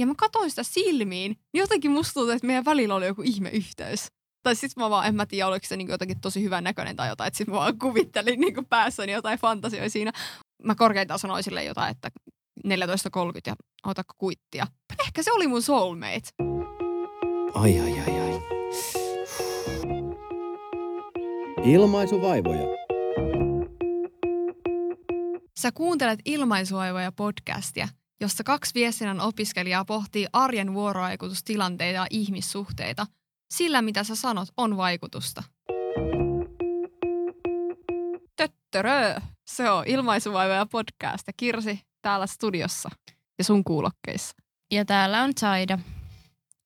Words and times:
Ja 0.00 0.06
mä 0.06 0.14
katsoin 0.16 0.50
sitä 0.50 0.62
silmiin, 0.62 1.36
niin 1.52 1.60
jotenkin 1.60 1.90
musta 1.90 2.14
tuntuu, 2.14 2.30
että 2.30 2.46
meidän 2.46 2.64
välillä 2.64 2.94
oli 2.94 3.06
joku 3.06 3.22
ihme 3.22 3.48
yhteys. 3.48 4.06
Tai 4.42 4.56
sit 4.56 4.76
mä 4.76 4.90
vaan, 4.90 5.06
en 5.06 5.14
mä 5.14 5.26
tiedä, 5.26 5.46
oliko 5.46 5.66
se 5.66 5.76
niin 5.76 5.88
jotenkin 5.88 6.20
tosi 6.20 6.42
hyvän 6.42 6.64
näköinen 6.64 6.96
tai 6.96 7.08
jotain, 7.08 7.28
että 7.28 7.38
sit 7.38 7.48
mä 7.48 7.54
vaan 7.54 7.78
kuvittelin 7.78 8.40
niin 8.40 8.66
päässäni 8.68 9.12
jotain 9.12 9.38
fantasioita 9.38 9.90
siinä. 9.90 10.12
Mä 10.64 10.74
korkeintaan 10.74 11.18
sanoin 11.18 11.42
sille 11.42 11.64
jotain, 11.64 11.90
että 11.90 12.10
14.30 12.66 12.72
ja 13.46 13.54
ota 13.86 14.02
kuittia. 14.18 14.66
Ehkä 15.06 15.22
se 15.22 15.32
oli 15.32 15.46
mun 15.46 15.62
soulmate. 15.62 16.30
Ai 17.54 17.80
ai 17.80 18.00
ai 18.00 18.20
ai. 18.20 18.40
Ilmaisuvaivoja. 21.64 22.66
Sä 25.60 25.72
kuuntelet 25.72 26.20
Ilmaisuvaivoja 26.24 27.12
podcastia, 27.12 27.88
jossa 28.20 28.44
kaksi 28.44 28.74
viestinnän 28.74 29.20
opiskelijaa 29.20 29.84
pohtii 29.84 30.26
arjen 30.32 30.74
vuorovaikutustilanteita 30.74 31.96
ja 31.96 32.06
ihmissuhteita. 32.10 33.06
Sillä, 33.54 33.82
mitä 33.82 34.04
sä 34.04 34.14
sanot, 34.14 34.48
on 34.56 34.76
vaikutusta. 34.76 35.42
Töttörö! 38.36 39.20
Se 39.46 39.70
on 39.70 39.86
Ilmaisuvaivoja 39.86 40.66
podcast 40.66 41.26
ja 41.26 41.32
Kirsi 41.36 41.80
täällä 42.02 42.26
studiossa 42.26 42.90
ja 43.38 43.44
sun 43.44 43.64
kuulokkeissa. 43.64 44.36
Ja 44.70 44.84
täällä 44.84 45.22
on 45.22 45.32
Saida 45.38 45.78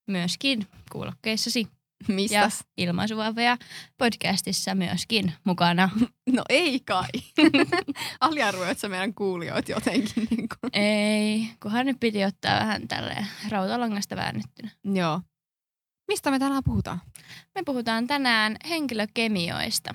myöskin 0.06 0.66
kuulokkeissasi. 0.92 1.68
Mistä? 2.08 2.36
Ja 2.36 2.50
ilmaisuvaivoja 2.76 3.56
podcastissa 3.98 4.74
myöskin 4.74 5.32
mukana. 5.44 5.90
No 6.32 6.42
ei 6.48 6.80
kai. 6.80 7.08
Aliarvoit 8.20 8.78
sä 8.78 8.88
meidän 8.88 9.14
kuulijoit 9.14 9.68
jotenkin? 9.68 10.26
Niin 10.30 10.48
kuin. 10.48 10.70
Ei, 10.72 11.48
kunhan 11.62 11.86
nyt 11.86 12.00
piti 12.00 12.24
ottaa 12.24 12.60
vähän 12.60 12.88
tälle 12.88 13.26
rautalangasta 13.48 14.16
väännettynä. 14.16 14.70
Joo. 14.84 15.20
Mistä 16.08 16.30
me 16.30 16.38
tänään 16.38 16.62
puhutaan? 16.64 17.00
Me 17.54 17.62
puhutaan 17.66 18.06
tänään 18.06 18.56
henkilökemioista. 18.68 19.94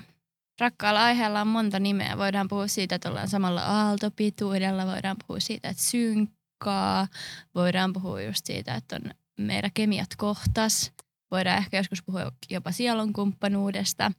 Rakkaalla 0.60 1.04
aiheella 1.04 1.40
on 1.40 1.46
monta 1.46 1.80
nimeä. 1.80 2.18
Voidaan 2.18 2.48
puhua 2.48 2.68
siitä, 2.68 2.94
että 2.94 3.08
ollaan 3.08 3.28
samalla 3.28 3.62
aaltopituudella. 3.62 4.86
Voidaan 4.86 5.16
puhua 5.26 5.40
siitä, 5.40 5.68
että 5.68 5.82
synkkaa. 5.82 7.08
Voidaan 7.54 7.92
puhua 7.92 8.22
just 8.22 8.46
siitä, 8.46 8.74
että 8.74 8.96
on 8.96 9.10
meidän 9.38 9.70
kemiat 9.74 10.08
kohtas. 10.16 10.92
Voidaan 11.30 11.58
ehkä 11.58 11.76
joskus 11.76 12.02
puhua 12.02 12.32
jopa 12.50 12.72
sielun 12.72 13.12
kumppanuudesta. 13.12 14.12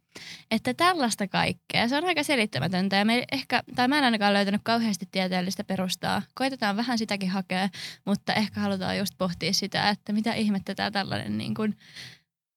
Että 0.52 0.74
tällaista 0.74 1.28
kaikkea. 1.28 1.88
Se 1.88 1.98
on 1.98 2.06
aika 2.06 2.24
selittämätöntä 2.24 2.96
ja 2.96 3.06
me 3.06 3.24
ehkä, 3.32 3.64
tai 3.76 3.88
mä 3.88 3.98
en 3.98 4.04
ainakaan 4.04 4.34
löytänyt 4.34 4.62
kauheasti 4.64 5.06
tieteellistä 5.12 5.64
perustaa. 5.64 6.22
Koitetaan 6.36 6.78
vähän 6.78 6.98
sitäkin 6.98 7.30
hakea, 7.30 7.70
mutta 8.06 8.34
ehkä 8.34 8.60
halutaan 8.60 8.98
just 8.98 9.14
pohtia 9.18 9.54
sitä, 9.54 9.90
että 9.90 10.14
mitä 10.14 10.34
ihmettä 10.34 10.76
tämä 10.76 10.92
tällainen 10.92 11.38
niin 11.38 11.54
kuin 11.54 11.78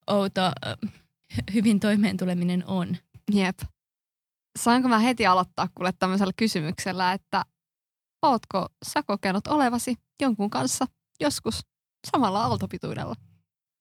outo 0.07 0.43
hyvin 1.55 1.81
toimeen 1.81 2.17
tuleminen 2.17 2.65
on. 2.67 2.97
Jep. 3.33 3.59
Saanko 4.59 4.89
mä 4.89 4.99
heti 4.99 5.27
aloittaa 5.27 5.69
kuule 5.75 5.93
tämmöisellä 5.99 6.33
kysymyksellä, 6.37 7.13
että 7.13 7.45
ootko 8.23 8.69
sä 8.87 9.03
kokenut 9.03 9.47
olevasi 9.47 9.97
jonkun 10.23 10.51
kanssa 10.51 10.87
joskus 11.21 11.61
samalla 12.13 12.43
aaltopituudella? 12.43 13.15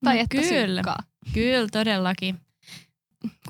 Tai 0.03 0.15
no, 0.15 0.21
että 0.21 0.37
kyllä, 0.37 0.75
synkkaa? 0.75 0.99
kyllä 1.33 1.67
todellakin. 1.71 2.39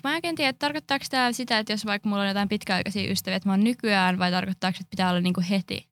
Mä 0.04 0.18
en 0.24 0.36
tiedä, 0.36 0.54
tarkoittaako 0.54 1.06
tämä 1.10 1.32
sitä, 1.32 1.60
että 1.60 1.74
jos 1.74 1.86
vaikka 1.86 2.10
mulla 2.10 2.22
on 2.22 2.28
jotain 2.28 2.50
pitkäaikaisia 2.50 3.12
ystäviä, 3.12 3.36
että 3.38 3.50
mä 3.50 3.54
oon 3.54 3.64
nykyään, 3.64 4.20
vai 4.20 4.32
tarkoittaako, 4.32 4.78
että 4.82 4.90
pitää 4.90 5.10
olla 5.10 5.22
niinku 5.22 5.44
heti 5.50 5.88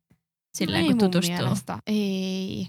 silleen, 0.54 0.82
Ei 0.84 0.90
kun 0.90 0.98
tutustuu? 0.98 1.36
mielestä. 1.36 1.80
Ei. 1.88 2.68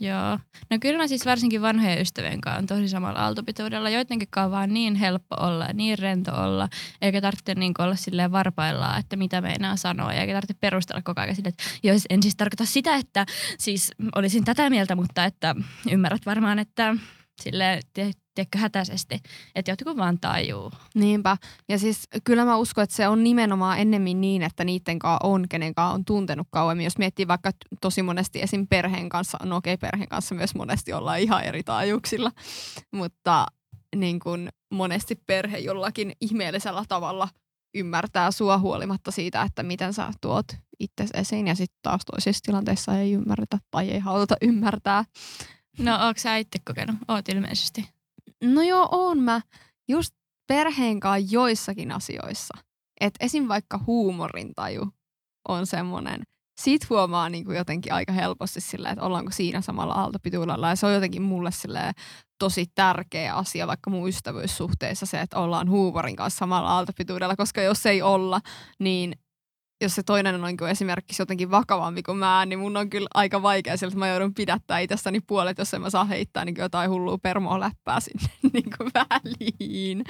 Joo. 0.00 0.38
No 0.70 0.78
kyllä 0.80 0.98
mä 0.98 1.06
siis 1.06 1.26
varsinkin 1.26 1.62
vanhojen 1.62 2.00
ystävien 2.00 2.40
kanssa 2.40 2.58
on 2.58 2.66
tosi 2.66 2.88
samalla 2.88 3.20
aaltopituudella. 3.20 3.90
Joidenkin 3.90 4.28
kanssa 4.30 4.44
on 4.44 4.50
vaan 4.50 4.74
niin 4.74 4.94
helppo 4.94 5.36
olla 5.40 5.64
ja 5.64 5.72
niin 5.72 5.98
rento 5.98 6.42
olla, 6.42 6.68
eikä 7.02 7.20
tarvitse 7.20 7.54
niin 7.54 7.74
olla 7.78 7.96
silleen 7.96 8.32
varpaillaan, 8.32 9.00
että 9.00 9.16
mitä 9.16 9.40
meinaa 9.40 9.76
sanoa, 9.76 10.12
eikä 10.12 10.32
tarvitse 10.32 10.54
perustella 10.60 11.02
koko 11.02 11.20
ajan 11.20 11.36
silleen, 11.36 11.54
että 11.58 11.64
jos 11.82 12.02
en 12.10 12.22
siis 12.22 12.36
tarkoita 12.36 12.64
sitä, 12.64 12.96
että 12.96 13.26
siis 13.58 13.90
olisin 14.14 14.44
tätä 14.44 14.70
mieltä, 14.70 14.96
mutta 14.96 15.24
että 15.24 15.54
ymmärrät 15.90 16.26
varmaan, 16.26 16.58
että 16.58 16.96
sille 17.42 17.80
tiedätkö 18.34 18.58
hätäisesti, 18.58 19.20
että 19.54 19.70
jotkut 19.70 19.96
vaan 19.96 20.20
tajuu. 20.20 20.72
Niinpä. 20.94 21.36
Ja 21.68 21.78
siis 21.78 22.08
kyllä 22.24 22.44
mä 22.44 22.56
uskon, 22.56 22.84
että 22.84 22.96
se 22.96 23.08
on 23.08 23.24
nimenomaan 23.24 23.78
ennemmin 23.78 24.20
niin, 24.20 24.42
että 24.42 24.64
niiden 24.64 24.98
kanssa 24.98 25.26
on, 25.26 25.48
kenen 25.48 25.74
kanssa 25.74 25.94
on 25.94 26.04
tuntenut 26.04 26.46
kauemmin. 26.50 26.84
Jos 26.84 26.98
miettii 26.98 27.28
vaikka 27.28 27.50
tosi 27.80 28.02
monesti 28.02 28.42
esim. 28.42 28.66
perheen 28.66 29.08
kanssa, 29.08 29.38
no 29.44 29.56
okei, 29.56 29.74
okay, 29.74 29.90
perheen 29.90 30.08
kanssa 30.08 30.34
myös 30.34 30.54
monesti 30.54 30.92
ollaan 30.92 31.18
ihan 31.18 31.44
eri 31.44 31.62
taajuuksilla, 31.62 32.32
mutta 32.90 33.46
niin 33.96 34.20
kuin 34.20 34.48
monesti 34.70 35.14
perhe 35.26 35.58
jollakin 35.58 36.12
ihmeellisellä 36.20 36.84
tavalla 36.88 37.28
ymmärtää 37.74 38.30
sua 38.30 38.58
huolimatta 38.58 39.10
siitä, 39.10 39.42
että 39.42 39.62
miten 39.62 39.94
sä 39.94 40.12
tuot 40.20 40.46
itse 40.80 41.04
esiin 41.14 41.46
ja 41.46 41.54
sitten 41.54 41.78
taas 41.82 42.00
toisissa 42.04 42.42
tilanteissa 42.44 42.98
ei 42.98 43.12
ymmärretä 43.12 43.58
tai 43.70 43.90
ei 43.90 43.98
haluta 43.98 44.36
ymmärtää. 44.42 45.04
No 45.78 45.94
onko 46.06 46.20
sä 46.20 46.36
itse 46.36 46.58
kokenut? 46.64 46.96
Oot 47.08 47.28
ilmeisesti. 47.28 47.88
No 48.44 48.62
joo, 48.62 48.88
on 48.90 49.18
mä. 49.18 49.40
Just 49.88 50.14
perheen 50.46 51.00
kanssa 51.00 51.34
joissakin 51.34 51.92
asioissa. 51.92 52.54
että 53.00 53.24
esim. 53.26 53.48
vaikka 53.48 53.80
huumorintaju 53.86 54.88
on 55.48 55.66
semmoinen, 55.66 56.22
sit 56.60 56.90
huomaa 56.90 57.28
niin 57.28 57.44
kuin 57.44 57.56
jotenkin 57.56 57.92
aika 57.92 58.12
helposti 58.12 58.60
sillä, 58.60 58.90
että 58.90 59.04
ollaanko 59.04 59.30
siinä 59.30 59.60
samalla 59.60 59.94
aaltopituudella. 59.94 60.68
Ja 60.68 60.76
se 60.76 60.86
on 60.86 60.94
jotenkin 60.94 61.22
mulle 61.22 61.50
tosi 62.38 62.66
tärkeä 62.74 63.34
asia 63.34 63.66
vaikka 63.66 63.90
mun 63.90 64.08
ystävyyssuhteissa 64.08 65.06
se, 65.06 65.20
että 65.20 65.38
ollaan 65.38 65.70
huumorin 65.70 66.16
kanssa 66.16 66.38
samalla 66.38 66.68
aaltopituudella, 66.68 67.36
koska 67.36 67.62
jos 67.62 67.86
ei 67.86 68.02
olla, 68.02 68.40
niin 68.78 69.12
jos 69.82 69.94
se 69.94 70.02
toinen 70.02 70.34
on 70.34 70.42
niin 70.42 70.70
esimerkiksi 70.70 71.22
jotenkin 71.22 71.50
vakavampi 71.50 72.02
kuin 72.02 72.18
mä, 72.18 72.46
niin 72.46 72.58
mun 72.58 72.76
on 72.76 72.90
kyllä 72.90 73.08
aika 73.14 73.42
vaikea 73.42 73.76
sieltä, 73.76 73.92
että 73.92 73.98
mä 73.98 74.08
joudun 74.08 74.34
pidättää 74.34 74.78
itsestäni 74.78 75.20
puolet, 75.20 75.58
jos 75.58 75.74
en 75.74 75.80
mä 75.80 75.90
saa 75.90 76.04
heittää 76.04 76.44
niin 76.44 76.56
jotain 76.58 76.90
hullua 76.90 77.18
permoa 77.18 77.60
läppää 77.60 78.00
sinne 78.00 78.28
niin 78.52 78.70
kuin 78.78 78.90
väliin. 78.94 80.04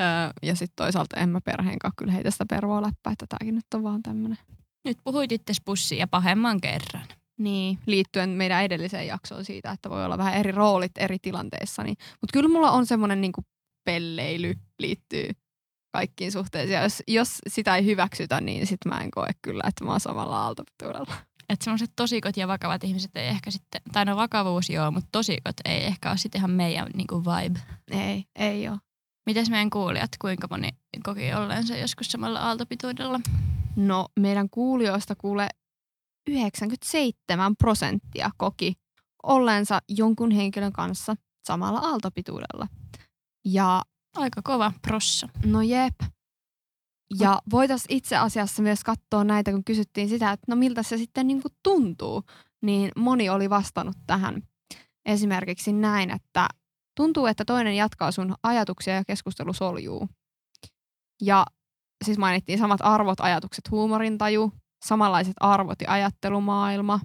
Öö, 0.00 0.06
ja 0.42 0.56
sitten 0.56 0.76
toisaalta 0.76 1.20
en 1.20 1.28
mä 1.28 1.40
perheen 1.40 1.78
kanssa 1.78 1.94
kyllä 1.96 2.12
heitä 2.12 2.30
sitä 2.30 2.44
pervoa 2.48 2.82
läppää, 2.82 3.12
että 3.12 3.26
tämäkin 3.28 3.54
nyt 3.54 3.74
on 3.74 3.82
vaan 3.82 4.02
tämmöinen. 4.02 4.38
Nyt 4.84 4.98
puhuit 5.04 5.32
itse 5.32 5.52
ja 5.98 6.06
pahemman 6.06 6.60
kerran. 6.60 7.06
Niin, 7.38 7.78
liittyen 7.86 8.30
meidän 8.30 8.64
edelliseen 8.64 9.06
jaksoon 9.06 9.44
siitä, 9.44 9.70
että 9.70 9.90
voi 9.90 10.04
olla 10.04 10.18
vähän 10.18 10.34
eri 10.34 10.52
roolit 10.52 10.92
eri 10.98 11.18
tilanteissa. 11.22 11.82
Niin. 11.82 11.96
Mutta 12.20 12.32
kyllä 12.32 12.48
mulla 12.48 12.70
on 12.70 12.86
semmoinen 12.86 13.20
niin 13.20 13.32
pelleily 13.84 14.54
liittyy 14.78 15.30
kaikkiin 15.92 16.32
suhteisiin. 16.32 16.82
Jos, 16.82 17.02
jos 17.08 17.38
sitä 17.48 17.76
ei 17.76 17.84
hyväksytä, 17.84 18.40
niin 18.40 18.66
sit 18.66 18.84
mä 18.84 19.00
en 19.00 19.10
koe 19.10 19.30
kyllä, 19.42 19.62
että 19.68 19.84
mä 19.84 19.90
oon 19.90 20.00
samalla 20.00 20.42
aaltopituudella. 20.42 21.14
Että 21.48 21.64
semmoiset 21.64 21.90
tosikot 21.96 22.36
ja 22.36 22.48
vakavat 22.48 22.84
ihmiset 22.84 23.10
ei 23.14 23.26
ehkä 23.26 23.50
sitten, 23.50 23.80
tai 23.92 24.04
no 24.04 24.16
vakavuus 24.16 24.70
joo, 24.70 24.90
mutta 24.90 25.08
tosikot 25.12 25.56
ei 25.64 25.84
ehkä 25.84 26.08
ole 26.08 26.16
sitten 26.18 26.38
ihan 26.38 26.50
meidän 26.50 26.88
niin 26.94 27.06
kuin 27.06 27.24
vibe. 27.24 27.60
Ei, 27.90 28.24
ei 28.36 28.68
ole. 28.68 28.78
Mites 29.26 29.50
meidän 29.50 29.70
kuulijat, 29.70 30.10
kuinka 30.20 30.46
moni 30.50 30.68
koki 31.04 31.34
olleensa 31.34 31.76
joskus 31.76 32.06
samalla 32.06 32.40
aaltopituudella? 32.40 33.20
No 33.76 34.08
meidän 34.20 34.50
kuulijoista 34.50 35.14
kuule 35.14 35.48
97 36.30 37.56
prosenttia 37.56 38.30
koki 38.36 38.74
olleensa 39.22 39.80
jonkun 39.88 40.30
henkilön 40.30 40.72
kanssa 40.72 41.16
samalla 41.46 41.78
aaltopituudella. 41.78 42.68
Ja 43.44 43.82
Aika 44.16 44.42
kova 44.44 44.72
prossa. 44.82 45.28
No 45.44 45.62
jep. 45.62 45.94
Ja 47.18 47.42
voitaisiin 47.50 47.96
itse 47.96 48.16
asiassa 48.16 48.62
myös 48.62 48.84
katsoa 48.84 49.24
näitä, 49.24 49.50
kun 49.50 49.64
kysyttiin 49.64 50.08
sitä, 50.08 50.32
että 50.32 50.44
no 50.48 50.56
miltä 50.56 50.82
se 50.82 50.96
sitten 50.96 51.26
niin 51.26 51.42
kuin 51.42 51.52
tuntuu, 51.62 52.22
niin 52.62 52.92
moni 52.96 53.28
oli 53.28 53.50
vastannut 53.50 53.96
tähän 54.06 54.42
esimerkiksi 55.06 55.72
näin, 55.72 56.10
että 56.10 56.48
tuntuu, 56.96 57.26
että 57.26 57.44
toinen 57.44 57.76
jatkaa 57.76 58.12
sun 58.12 58.34
ajatuksia 58.42 58.94
ja 58.94 59.04
keskustelu 59.04 59.52
soljuu. 59.52 60.08
Ja 61.22 61.46
siis 62.04 62.18
mainittiin 62.18 62.58
samat 62.58 62.80
arvot, 62.82 63.20
ajatukset, 63.20 63.70
huumorintaju, 63.70 64.52
samanlaiset 64.84 65.34
arvot 65.40 65.80
ja 65.80 65.92
ajattelumaailma. 65.92 67.00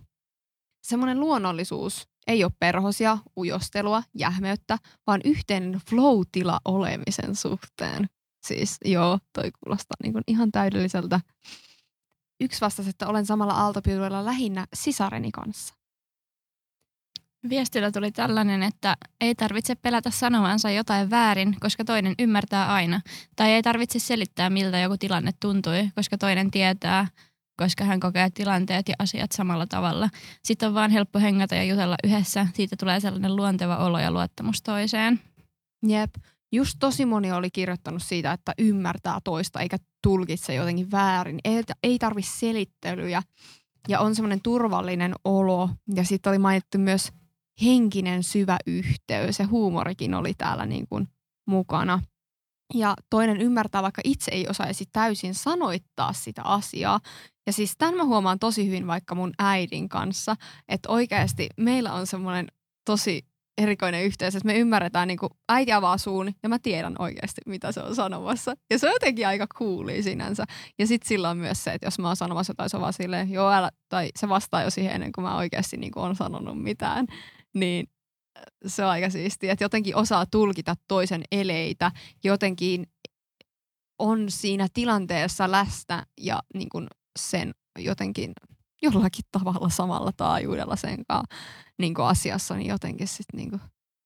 Semmoinen 0.83 1.19
luonnollisuus, 1.19 2.09
ei 2.27 2.43
ole 2.43 2.51
perhosia, 2.59 3.17
ujostelua, 3.37 4.03
jähmeyttä, 4.17 4.77
vaan 5.07 5.21
yhteinen 5.25 5.81
flow-tila 5.89 6.59
olemisen 6.65 7.35
suhteen. 7.35 8.09
Siis 8.47 8.77
joo, 8.85 9.19
toi 9.33 9.51
kuulostaa 9.51 9.95
niin 10.03 10.13
kuin 10.13 10.23
ihan 10.27 10.51
täydelliseltä. 10.51 11.19
Yksi 12.41 12.61
vastasi, 12.61 12.89
että 12.89 13.07
olen 13.07 13.25
samalla 13.25 13.53
aaltopyydellä 13.53 14.25
lähinnä 14.25 14.67
sisareni 14.73 15.31
kanssa. 15.31 15.73
Viestillä 17.49 17.91
tuli 17.91 18.11
tällainen, 18.11 18.63
että 18.63 18.97
ei 19.21 19.35
tarvitse 19.35 19.75
pelätä 19.75 20.09
sanovansa 20.09 20.71
jotain 20.71 21.09
väärin, 21.09 21.55
koska 21.59 21.85
toinen 21.85 22.15
ymmärtää 22.19 22.73
aina. 22.73 23.01
Tai 23.35 23.51
ei 23.51 23.61
tarvitse 23.61 23.99
selittää, 23.99 24.49
miltä 24.49 24.79
joku 24.79 24.97
tilanne 24.97 25.31
tuntui, 25.39 25.89
koska 25.95 26.17
toinen 26.17 26.51
tietää, 26.51 27.07
koska 27.61 27.83
hän 27.83 27.99
kokee 27.99 28.29
tilanteet 28.29 28.89
ja 28.89 28.95
asiat 28.99 29.31
samalla 29.31 29.67
tavalla. 29.67 30.09
Sitten 30.43 30.69
on 30.69 30.75
vaan 30.75 30.91
helppo 30.91 31.19
hengata 31.19 31.55
ja 31.55 31.63
jutella 31.63 31.95
yhdessä. 32.03 32.47
Siitä 32.53 32.75
tulee 32.79 32.99
sellainen 32.99 33.35
luonteva 33.35 33.77
olo 33.77 33.99
ja 33.99 34.11
luottamus 34.11 34.61
toiseen. 34.61 35.19
Jep. 35.87 36.15
Just 36.51 36.75
tosi 36.79 37.05
moni 37.05 37.31
oli 37.31 37.49
kirjoittanut 37.51 38.03
siitä, 38.03 38.31
että 38.31 38.53
ymmärtää 38.59 39.19
toista 39.23 39.59
eikä 39.59 39.77
tulkitse 40.03 40.53
jotenkin 40.55 40.91
väärin. 40.91 41.39
Ei, 41.43 41.63
ei 41.83 41.99
tarvi 41.99 42.21
selittelyjä 42.21 43.23
ja 43.87 43.99
on 43.99 44.15
semmoinen 44.15 44.41
turvallinen 44.41 45.13
olo. 45.23 45.69
Ja 45.95 46.03
sitten 46.03 46.29
oli 46.29 46.39
mainittu 46.39 46.77
myös 46.77 47.11
henkinen 47.63 48.23
syvä 48.23 48.57
yhteys 48.67 49.39
ja 49.39 49.47
huumorikin 49.47 50.13
oli 50.13 50.33
täällä 50.33 50.65
niin 50.65 50.87
kuin 50.87 51.07
mukana. 51.47 51.99
Ja 52.73 52.93
toinen 53.09 53.41
ymmärtää, 53.41 53.83
vaikka 53.83 54.01
itse 54.03 54.31
ei 54.31 54.47
osaisi 54.47 54.85
täysin 54.91 55.33
sanoittaa 55.33 56.13
sitä 56.13 56.41
asiaa. 56.43 56.99
Ja 57.47 57.53
siis 57.53 57.73
tämän 57.77 57.95
mä 57.95 58.03
huomaan 58.03 58.39
tosi 58.39 58.67
hyvin 58.67 58.87
vaikka 58.87 59.15
mun 59.15 59.33
äidin 59.39 59.89
kanssa, 59.89 60.35
että 60.67 60.89
oikeasti 60.89 61.49
meillä 61.57 61.93
on 61.93 62.07
semmoinen 62.07 62.47
tosi 62.85 63.25
erikoinen 63.57 64.03
yhteys, 64.03 64.35
että 64.35 64.45
me 64.45 64.57
ymmärretään, 64.57 65.07
niin 65.07 65.17
kuin 65.17 65.29
äiti 65.49 65.71
avaa 65.71 65.97
suun 65.97 66.33
ja 66.43 66.49
mä 66.49 66.59
tiedän 66.59 66.95
oikeasti, 66.99 67.41
mitä 67.45 67.71
se 67.71 67.79
on 67.79 67.95
sanomassa. 67.95 68.55
Ja 68.69 68.79
se 68.79 68.87
on 68.87 68.93
jotenkin 68.93 69.27
aika 69.27 69.47
cooli 69.47 70.03
sinänsä. 70.03 70.45
Ja 70.79 70.87
sitten 70.87 71.07
sillä 71.07 71.29
on 71.29 71.37
myös 71.37 71.63
se, 71.63 71.73
että 71.73 71.87
jos 71.87 71.99
mä 71.99 72.07
oon 72.07 72.15
sanomassa 72.15 72.51
jotain, 72.51 72.69
se 72.69 72.77
on 72.77 72.81
vaan 72.81 72.93
silleen, 72.93 73.31
joo 73.31 73.51
älä, 73.51 73.71
tai 73.89 74.09
se 74.15 74.29
vastaa 74.29 74.63
jo 74.63 74.69
siihen 74.69 74.93
ennen 74.93 75.11
kuin 75.11 75.25
mä 75.25 75.37
oikeasti 75.37 75.77
niin 75.77 75.91
kuin 75.91 76.03
on 76.03 76.15
sanonut 76.15 76.63
mitään, 76.63 77.07
niin 77.53 77.87
se 78.67 78.85
on 78.85 78.91
aika 78.91 79.09
siistiä, 79.09 79.51
että 79.51 79.63
jotenkin 79.63 79.95
osaa 79.95 80.25
tulkita 80.25 80.75
toisen 80.87 81.23
eleitä, 81.31 81.91
jotenkin 82.23 82.87
on 83.99 84.25
siinä 84.29 84.67
tilanteessa 84.73 85.51
läsnä 85.51 86.05
ja 86.21 86.39
niin 86.53 86.69
kuin 86.69 86.87
sen 87.19 87.51
jotenkin 87.79 88.31
jollakin 88.81 89.25
tavalla 89.31 89.69
samalla 89.69 90.11
taajuudella 90.17 90.75
sen 90.75 91.05
kanssa 91.07 91.35
niin 91.77 91.93
asiassa, 91.99 92.55
niin 92.55 92.67
jotenkin 92.67 93.07
sitten 93.07 93.37
niin 93.37 93.61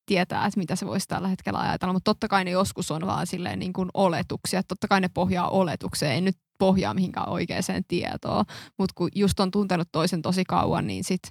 tietää, 0.06 0.46
että 0.46 0.60
mitä 0.60 0.76
se 0.76 0.86
voisi 0.86 1.08
tällä 1.08 1.28
hetkellä 1.28 1.60
ajatella. 1.60 1.92
Mutta 1.92 2.10
totta 2.10 2.28
kai 2.28 2.44
ne 2.44 2.50
joskus 2.50 2.90
on 2.90 3.06
vaan 3.06 3.26
silleen 3.26 3.58
niin 3.58 3.72
kuin 3.72 3.88
oletuksia. 3.94 4.62
Totta 4.62 4.88
kai 4.88 5.00
ne 5.00 5.08
pohjaa 5.08 5.48
oletukseen, 5.48 6.12
ei 6.12 6.20
nyt 6.20 6.36
pohjaa 6.58 6.94
mihinkään 6.94 7.28
oikeaan 7.28 7.62
tietoon. 7.88 8.44
Mutta 8.78 8.92
kun 8.94 9.08
just 9.14 9.40
on 9.40 9.50
tuntenut 9.50 9.88
toisen 9.92 10.22
tosi 10.22 10.44
kauan, 10.44 10.86
niin 10.86 11.04
sit 11.04 11.22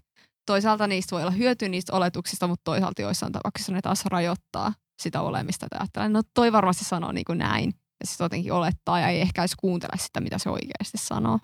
toisaalta 0.45 0.87
niistä 0.87 1.15
voi 1.15 1.21
olla 1.21 1.31
hyötyä 1.31 1.69
niistä 1.69 1.93
oletuksista, 1.93 2.47
mutta 2.47 2.63
toisaalta 2.63 3.01
joissain 3.01 3.31
tapauksissa 3.31 3.71
ne 3.71 3.81
taas 3.81 4.05
rajoittaa 4.05 4.73
sitä 5.01 5.21
olemista. 5.21 5.67
Ajattelen, 5.79 6.13
no 6.13 6.21
toi 6.33 6.51
varmasti 6.51 6.85
sanoo 6.85 7.11
niin 7.11 7.25
kuin 7.25 7.37
näin. 7.37 7.73
Ja 7.99 8.07
sitten 8.07 8.25
jotenkin 8.25 8.53
olettaa 8.53 8.99
ja 8.99 9.07
ei 9.07 9.21
ehkä 9.21 9.41
edes 9.41 9.55
kuuntele 9.59 9.97
sitä, 9.97 10.19
mitä 10.19 10.37
se 10.37 10.49
oikeasti 10.49 10.97
sanoo. 10.97 11.39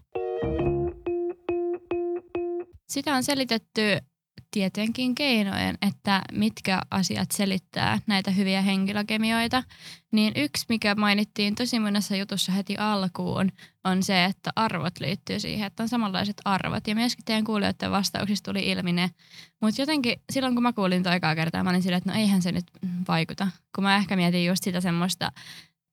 Sitä 2.89 3.15
on 3.15 3.23
selitetty 3.23 3.81
tietenkin 4.51 5.15
keinojen, 5.15 5.77
että 5.81 6.21
mitkä 6.31 6.81
asiat 6.91 7.31
selittää 7.31 7.99
näitä 8.07 8.31
hyviä 8.31 8.61
henkilökemioita. 8.61 9.63
Niin 10.11 10.33
yksi, 10.35 10.65
mikä 10.69 10.95
mainittiin 10.95 11.55
tosi 11.55 11.79
monessa 11.79 12.15
jutussa 12.15 12.51
heti 12.51 12.77
alkuun, 12.77 13.51
on 13.83 14.03
se, 14.03 14.25
että 14.25 14.51
arvot 14.55 14.99
liittyy 14.99 15.39
siihen, 15.39 15.67
että 15.67 15.83
on 15.83 15.89
samanlaiset 15.89 16.41
arvot. 16.45 16.87
Ja 16.87 16.95
myöskin 16.95 17.25
teidän 17.25 17.43
kuulijoiden 17.43 17.91
vastauksista 17.91 18.51
tuli 18.51 18.69
ilmi 18.69 18.93
ne. 18.93 19.09
Mutta 19.61 19.81
jotenkin 19.81 20.21
silloin, 20.31 20.53
kun 20.53 20.63
mä 20.63 20.73
kuulin 20.73 21.03
toikaa 21.03 21.35
kertaa, 21.35 21.63
mä 21.63 21.69
olin 21.69 21.81
silleen, 21.81 21.97
että 21.97 22.11
no 22.11 22.19
eihän 22.19 22.41
se 22.41 22.51
nyt 22.51 22.65
vaikuta. 23.07 23.47
Kun 23.75 23.83
mä 23.83 23.95
ehkä 23.95 24.15
mietin 24.15 24.45
just 24.45 24.63
sitä 24.63 24.81
semmoista, 24.81 25.31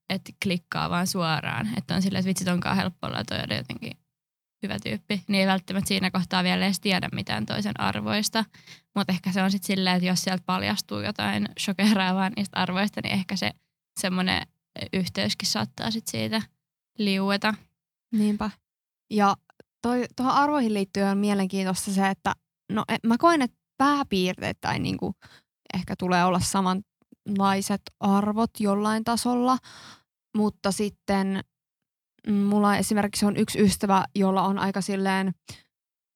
että 0.09 0.33
klikkaa 0.43 0.91
vaan 0.91 1.07
suoraan. 1.07 1.69
Että 1.77 1.95
on 1.95 2.03
silleen, 2.03 2.21
että 2.21 2.29
vitsit 2.29 2.49
onkaan 2.49 2.77
helppo 2.77 3.07
olla 3.07 3.25
toi 3.25 3.39
jotenkin 3.57 3.93
hyvä 4.63 4.77
tyyppi, 4.83 5.23
niin 5.29 5.41
ei 5.41 5.47
välttämättä 5.47 5.89
siinä 5.89 6.11
kohtaa 6.11 6.45
vielä 6.45 6.65
edes 6.65 6.81
tiedä 6.81 7.09
mitään 7.13 7.47
toisen 7.47 7.81
arvoista. 7.81 8.45
Mutta 8.95 9.13
ehkä 9.13 9.33
se 9.33 9.43
on 9.43 9.51
sitten 9.51 9.67
silleen, 9.67 9.97
että 9.97 10.09
jos 10.09 10.23
sieltä 10.23 10.43
paljastuu 10.47 11.01
jotain 11.01 11.49
shokeraavaa 11.61 12.31
niistä 12.37 12.57
arvoista, 12.57 13.01
niin 13.03 13.15
ehkä 13.15 13.37
se 13.37 13.51
semmoinen 14.01 14.47
yhteyskin 14.93 15.49
saattaa 15.49 15.91
sitten 15.91 16.11
siitä 16.11 16.43
liueta. 16.99 17.55
Niinpä. 18.13 18.51
Ja 19.11 19.37
tuohon 20.17 20.35
arvoihin 20.35 20.75
liittyen 20.75 21.09
on 21.09 21.19
mielenkiintoista 21.19 21.91
se, 21.91 22.09
että 22.09 22.35
no 22.73 22.85
e, 22.89 22.97
mä 23.07 23.19
koen, 23.19 23.43
että 23.43 23.57
pääpiirteittäin 23.79 24.83
niin 24.83 24.97
kuin 24.97 25.15
ehkä 25.75 25.95
tulee 25.99 26.25
olla 26.25 26.41
samanlaiset 26.41 27.83
arvot 28.01 28.51
jollain 28.61 29.05
tasolla, 29.05 29.59
mutta 30.37 30.73
sitten 30.73 31.45
mulla 32.33 32.77
esimerkiksi 32.77 33.27
on 33.27 33.37
yksi 33.37 33.61
ystävä, 33.61 34.05
jolla 34.15 34.43
on 34.43 34.59
aika 34.59 34.81
silleen 34.81 35.33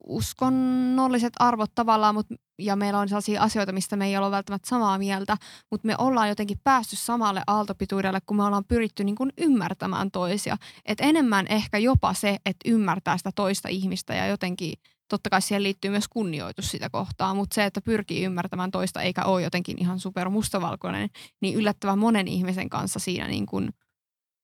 uskonnolliset 0.06 1.32
arvot 1.38 1.70
tavallaan, 1.74 2.14
mut, 2.14 2.26
ja 2.58 2.76
meillä 2.76 2.98
on 2.98 3.08
sellaisia 3.08 3.42
asioita, 3.42 3.72
mistä 3.72 3.96
me 3.96 4.06
ei 4.06 4.16
ole 4.16 4.30
välttämättä 4.30 4.68
samaa 4.68 4.98
mieltä, 4.98 5.36
mutta 5.70 5.86
me 5.86 5.94
ollaan 5.98 6.28
jotenkin 6.28 6.58
päästy 6.64 6.96
samalle 6.96 7.42
aaltopituudelle, 7.46 8.18
kun 8.26 8.36
me 8.36 8.44
ollaan 8.44 8.64
pyritty 8.68 9.04
niin 9.04 9.14
kuin 9.14 9.32
ymmärtämään 9.38 10.10
toisia. 10.10 10.56
Et 10.84 10.98
enemmän 11.00 11.46
ehkä 11.48 11.78
jopa 11.78 12.14
se, 12.14 12.36
että 12.46 12.70
ymmärtää 12.70 13.16
sitä 13.16 13.30
toista 13.34 13.68
ihmistä 13.68 14.14
ja 14.14 14.26
jotenkin, 14.26 14.72
totta 15.08 15.30
kai 15.30 15.42
siihen 15.42 15.62
liittyy 15.62 15.90
myös 15.90 16.08
kunnioitus 16.08 16.70
sitä 16.70 16.90
kohtaa, 16.90 17.34
mutta 17.34 17.54
se, 17.54 17.64
että 17.64 17.80
pyrkii 17.80 18.24
ymmärtämään 18.24 18.70
toista 18.70 19.02
eikä 19.02 19.24
ole 19.24 19.42
jotenkin 19.42 19.78
ihan 19.80 20.00
super 20.00 20.28
mustavalkoinen, 20.28 21.08
niin 21.40 21.54
yllättävän 21.54 21.98
monen 21.98 22.28
ihmisen 22.28 22.70
kanssa 22.70 22.98
siinä 22.98 23.28
niin 23.28 23.46
kuin– 23.46 23.70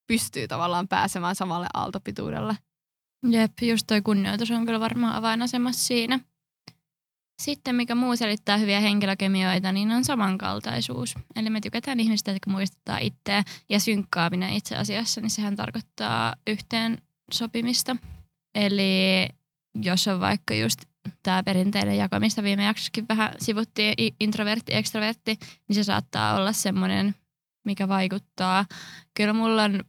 pystyy 0.08 0.48
tavallaan 0.48 0.88
pääsemään 0.88 1.34
samalle 1.34 1.66
aaltopituudelle. 1.74 2.56
Jep, 3.30 3.52
just 3.62 3.86
toi 3.86 4.02
kunnioitus 4.02 4.50
on 4.50 4.66
kyllä 4.66 4.80
varmaan 4.80 5.14
avainasemassa 5.14 5.86
siinä. 5.86 6.20
Sitten 7.42 7.74
mikä 7.74 7.94
muu 7.94 8.16
selittää 8.16 8.56
hyviä 8.56 8.80
henkilökemioita, 8.80 9.72
niin 9.72 9.90
on 9.90 10.04
samankaltaisuus. 10.04 11.14
Eli 11.36 11.50
me 11.50 11.60
tykätään 11.60 12.00
ihmistä, 12.00 12.30
jotka 12.30 12.50
muistuttaa 12.50 12.98
itseä 12.98 13.42
ja 13.68 13.80
synkkaaminen 13.80 14.52
itse 14.52 14.76
asiassa, 14.76 15.20
niin 15.20 15.30
sehän 15.30 15.56
tarkoittaa 15.56 16.34
yhteen 16.46 17.02
sopimista. 17.32 17.96
Eli 18.54 19.28
jos 19.82 20.08
on 20.08 20.20
vaikka 20.20 20.54
just 20.54 20.80
tämä 21.22 21.42
perinteinen 21.42 21.96
jako, 21.96 22.20
mistä 22.20 22.42
viime 22.42 22.64
jaksossakin 22.64 23.08
vähän 23.08 23.34
sivuttiin, 23.38 23.94
introvertti, 24.20 24.74
extrovertti, 24.74 25.38
niin 25.68 25.74
se 25.74 25.84
saattaa 25.84 26.36
olla 26.36 26.52
semmoinen, 26.52 27.14
mikä 27.64 27.88
vaikuttaa. 27.88 28.64
Kyllä 29.14 29.32
mulla 29.32 29.64
on 29.64 29.84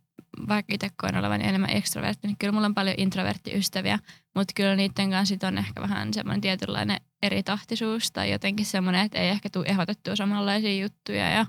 vaikka 0.48 0.74
itse 0.74 0.88
koen 1.02 1.18
olevan 1.18 1.42
enemmän 1.42 1.70
ekstrovertti, 1.70 2.28
niin 2.28 2.38
kyllä 2.40 2.52
mulla 2.52 2.66
on 2.66 2.76
paljon 2.76 2.96
introverttiystäviä, 2.98 4.00
mutta 4.36 4.54
kyllä 4.56 4.76
niiden 4.76 5.12
kanssa 5.12 5.48
on 5.48 5.58
ehkä 5.58 5.82
vähän 5.82 6.14
semmoinen 6.14 6.42
tietynlainen 6.42 6.98
eritahtisuus 7.24 8.12
tai 8.12 8.32
jotenkin 8.32 8.66
semmoinen, 8.66 9.06
että 9.06 9.18
ei 9.18 9.30
ehkä 9.30 9.50
tule 9.50 9.66
ehdotettua 9.66 10.16
samanlaisia 10.16 10.82
juttuja 10.82 11.30
ja 11.30 11.46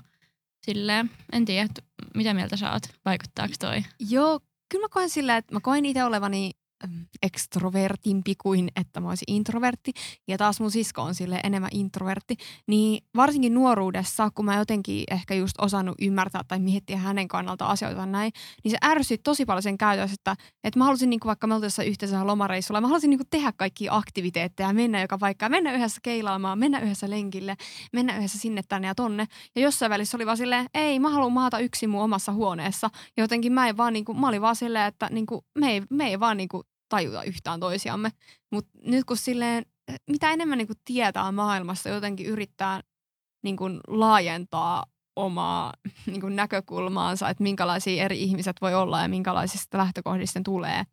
silleen, 0.65 1.11
en 1.33 1.45
tiedä, 1.45 1.67
mitä 2.15 2.33
mieltä 2.33 2.57
sä 2.57 2.71
oot, 2.71 2.83
vaikuttaako 3.05 3.53
toi? 3.59 3.83
Joo, 4.09 4.39
kyllä 4.69 4.83
mä 4.83 4.89
koen 4.89 5.09
sillä, 5.09 5.37
että 5.37 5.53
mä 5.53 5.59
koen 5.59 5.85
itse 5.85 6.03
olevani 6.03 6.51
ekstrovertimpi 7.23 8.35
kuin 8.35 8.69
että 8.75 8.99
mä 8.99 9.09
olisin 9.09 9.33
introvertti. 9.35 9.91
Ja 10.27 10.37
taas 10.37 10.59
mun 10.59 10.71
sisko 10.71 11.01
on 11.01 11.15
sille 11.15 11.39
enemmän 11.43 11.69
introvertti. 11.73 12.35
Niin 12.67 13.03
varsinkin 13.15 13.53
nuoruudessa, 13.53 14.29
kun 14.35 14.45
mä 14.45 14.57
jotenkin 14.57 15.03
ehkä 15.11 15.33
just 15.35 15.55
osannut 15.61 15.95
ymmärtää 16.01 16.41
tai 16.47 16.59
miettiä 16.59 16.97
hänen 16.97 17.27
kannalta 17.27 17.65
asioita 17.65 18.05
näin, 18.05 18.31
niin 18.63 18.71
se 18.71 18.77
ärsytti 18.85 19.23
tosi 19.23 19.45
paljon 19.45 19.63
sen 19.63 19.77
käytössä, 19.77 20.13
että, 20.13 20.35
että 20.63 20.79
mä 20.79 20.85
halusin 20.85 21.09
niinku 21.09 21.27
vaikka 21.27 21.47
me 21.47 21.55
oltiin 21.55 21.87
yhteisellä 21.87 22.27
lomareissulla, 22.27 22.81
mä 22.81 22.87
halusin 22.87 23.09
niinku 23.09 23.25
tehdä 23.29 23.51
kaikki 23.51 23.87
aktiviteetteja, 23.89 24.73
mennä 24.73 25.01
joka 25.01 25.17
paikka, 25.17 25.49
mennä 25.49 25.73
yhdessä 25.73 25.99
keilaamaan, 26.03 26.59
mennä 26.59 26.79
yhdessä 26.79 27.09
lenkille, 27.09 27.55
mennä 27.93 28.17
yhdessä 28.17 28.37
sinne 28.37 28.61
tänne 28.69 28.87
ja 28.87 28.95
tonne. 28.95 29.27
Ja 29.55 29.61
jossain 29.61 29.89
välissä 29.89 30.17
oli 30.17 30.25
vaan 30.25 30.37
silleen, 30.37 30.65
ei, 30.73 30.99
mä 30.99 31.09
haluan 31.09 31.31
maata 31.31 31.59
yksin 31.59 31.89
mun 31.89 32.03
omassa 32.03 32.33
huoneessa. 32.33 32.89
Ja 33.17 33.23
jotenkin 33.23 33.53
mä, 33.53 33.67
en 33.67 33.77
vaan 33.77 33.93
niinku, 33.93 34.13
mä 34.13 34.27
olin 34.27 34.41
vaan 34.41 34.55
silleen, 34.55 34.85
että 34.85 35.07
niinku, 35.11 35.45
me, 35.59 35.71
ei, 35.71 35.81
me 35.89 36.07
ei 36.07 36.19
vaan 36.19 36.37
niinku 36.37 36.63
tajuta 36.91 37.23
yhtään 37.23 37.59
toisiamme. 37.59 38.11
Mutta 38.51 38.71
nyt 38.85 39.05
kun 39.05 39.17
silleen, 39.17 39.65
mitä 40.09 40.31
enemmän 40.31 40.57
niin 40.57 40.67
kuin 40.67 40.79
tietää 40.85 41.31
maailmasta, 41.31 41.89
jotenkin 41.89 42.25
yrittää 42.25 42.81
niin 43.43 43.57
kuin 43.57 43.79
laajentaa 43.87 44.85
omaa 45.15 45.73
niin 46.05 46.21
kuin 46.21 46.35
näkökulmaansa, 46.35 47.29
että 47.29 47.43
minkälaisia 47.43 48.03
eri 48.03 48.23
ihmiset 48.23 48.55
voi 48.61 48.73
olla 48.73 49.01
ja 49.01 49.07
minkälaisista 49.07 49.77
lähtökohdista 49.77 50.41
tulee. 50.45 50.83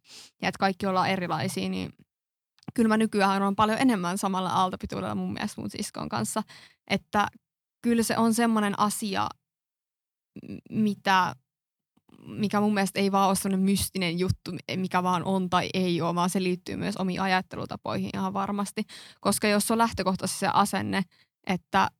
Ja 0.42 0.48
että 0.48 0.58
kaikki 0.58 0.86
ollaan 0.86 1.10
erilaisia, 1.10 1.68
niin 1.68 1.92
kyllä 2.74 2.88
mä 2.88 2.96
nykyään 2.96 3.42
on 3.42 3.56
paljon 3.56 3.78
enemmän 3.80 4.18
samalla 4.18 4.50
aaltopituudella 4.50 5.14
mun 5.14 5.32
mielestä 5.32 5.60
mun 5.60 5.70
siskon 5.70 6.08
kanssa. 6.08 6.42
Että 6.90 7.26
kyllä 7.82 8.02
se 8.02 8.18
on 8.18 8.34
semmoinen 8.34 8.78
asia, 8.78 9.28
mitä 10.70 11.34
mikä 12.26 12.60
mun 12.60 12.74
mielestä 12.74 13.00
ei 13.00 13.12
vaan 13.12 13.28
ole 13.28 13.36
sellainen 13.36 13.64
mystinen 13.64 14.18
juttu, 14.18 14.50
mikä 14.76 15.02
vaan 15.02 15.24
on 15.24 15.50
tai 15.50 15.68
ei 15.74 16.00
ole, 16.00 16.14
vaan 16.14 16.30
se 16.30 16.42
liittyy 16.42 16.76
myös 16.76 16.96
omiin 16.96 17.20
ajattelutapoihin 17.20 18.10
ihan 18.14 18.32
varmasti. 18.32 18.82
Koska 19.20 19.48
jos 19.48 19.70
on 19.70 19.78
lähtökohtaisesti 19.78 20.40
se 20.40 20.48
asenne, 20.52 21.02
että 21.46 21.90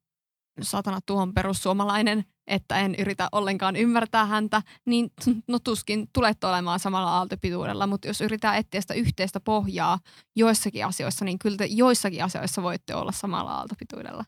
satana 0.62 0.98
tuohon 1.06 1.34
perussuomalainen, 1.34 2.24
että 2.46 2.78
en 2.78 2.94
yritä 2.98 3.28
ollenkaan 3.32 3.76
ymmärtää 3.76 4.26
häntä, 4.26 4.62
niin 4.86 5.10
no 5.48 5.58
tuskin 5.58 6.08
tulet 6.12 6.44
olemaan 6.44 6.80
samalla 6.80 7.16
aaltopituudella, 7.16 7.86
mutta 7.86 8.08
jos 8.08 8.20
yritetään 8.20 8.56
etsiä 8.56 8.80
sitä 8.80 8.94
yhteistä 8.94 9.40
pohjaa 9.40 9.98
joissakin 10.36 10.86
asioissa, 10.86 11.24
niin 11.24 11.38
kyllä 11.38 11.56
te 11.56 11.66
joissakin 11.70 12.24
asioissa 12.24 12.62
voitte 12.62 12.94
olla 12.94 13.12
samalla 13.12 13.54
aaltopituudella. 13.54 14.24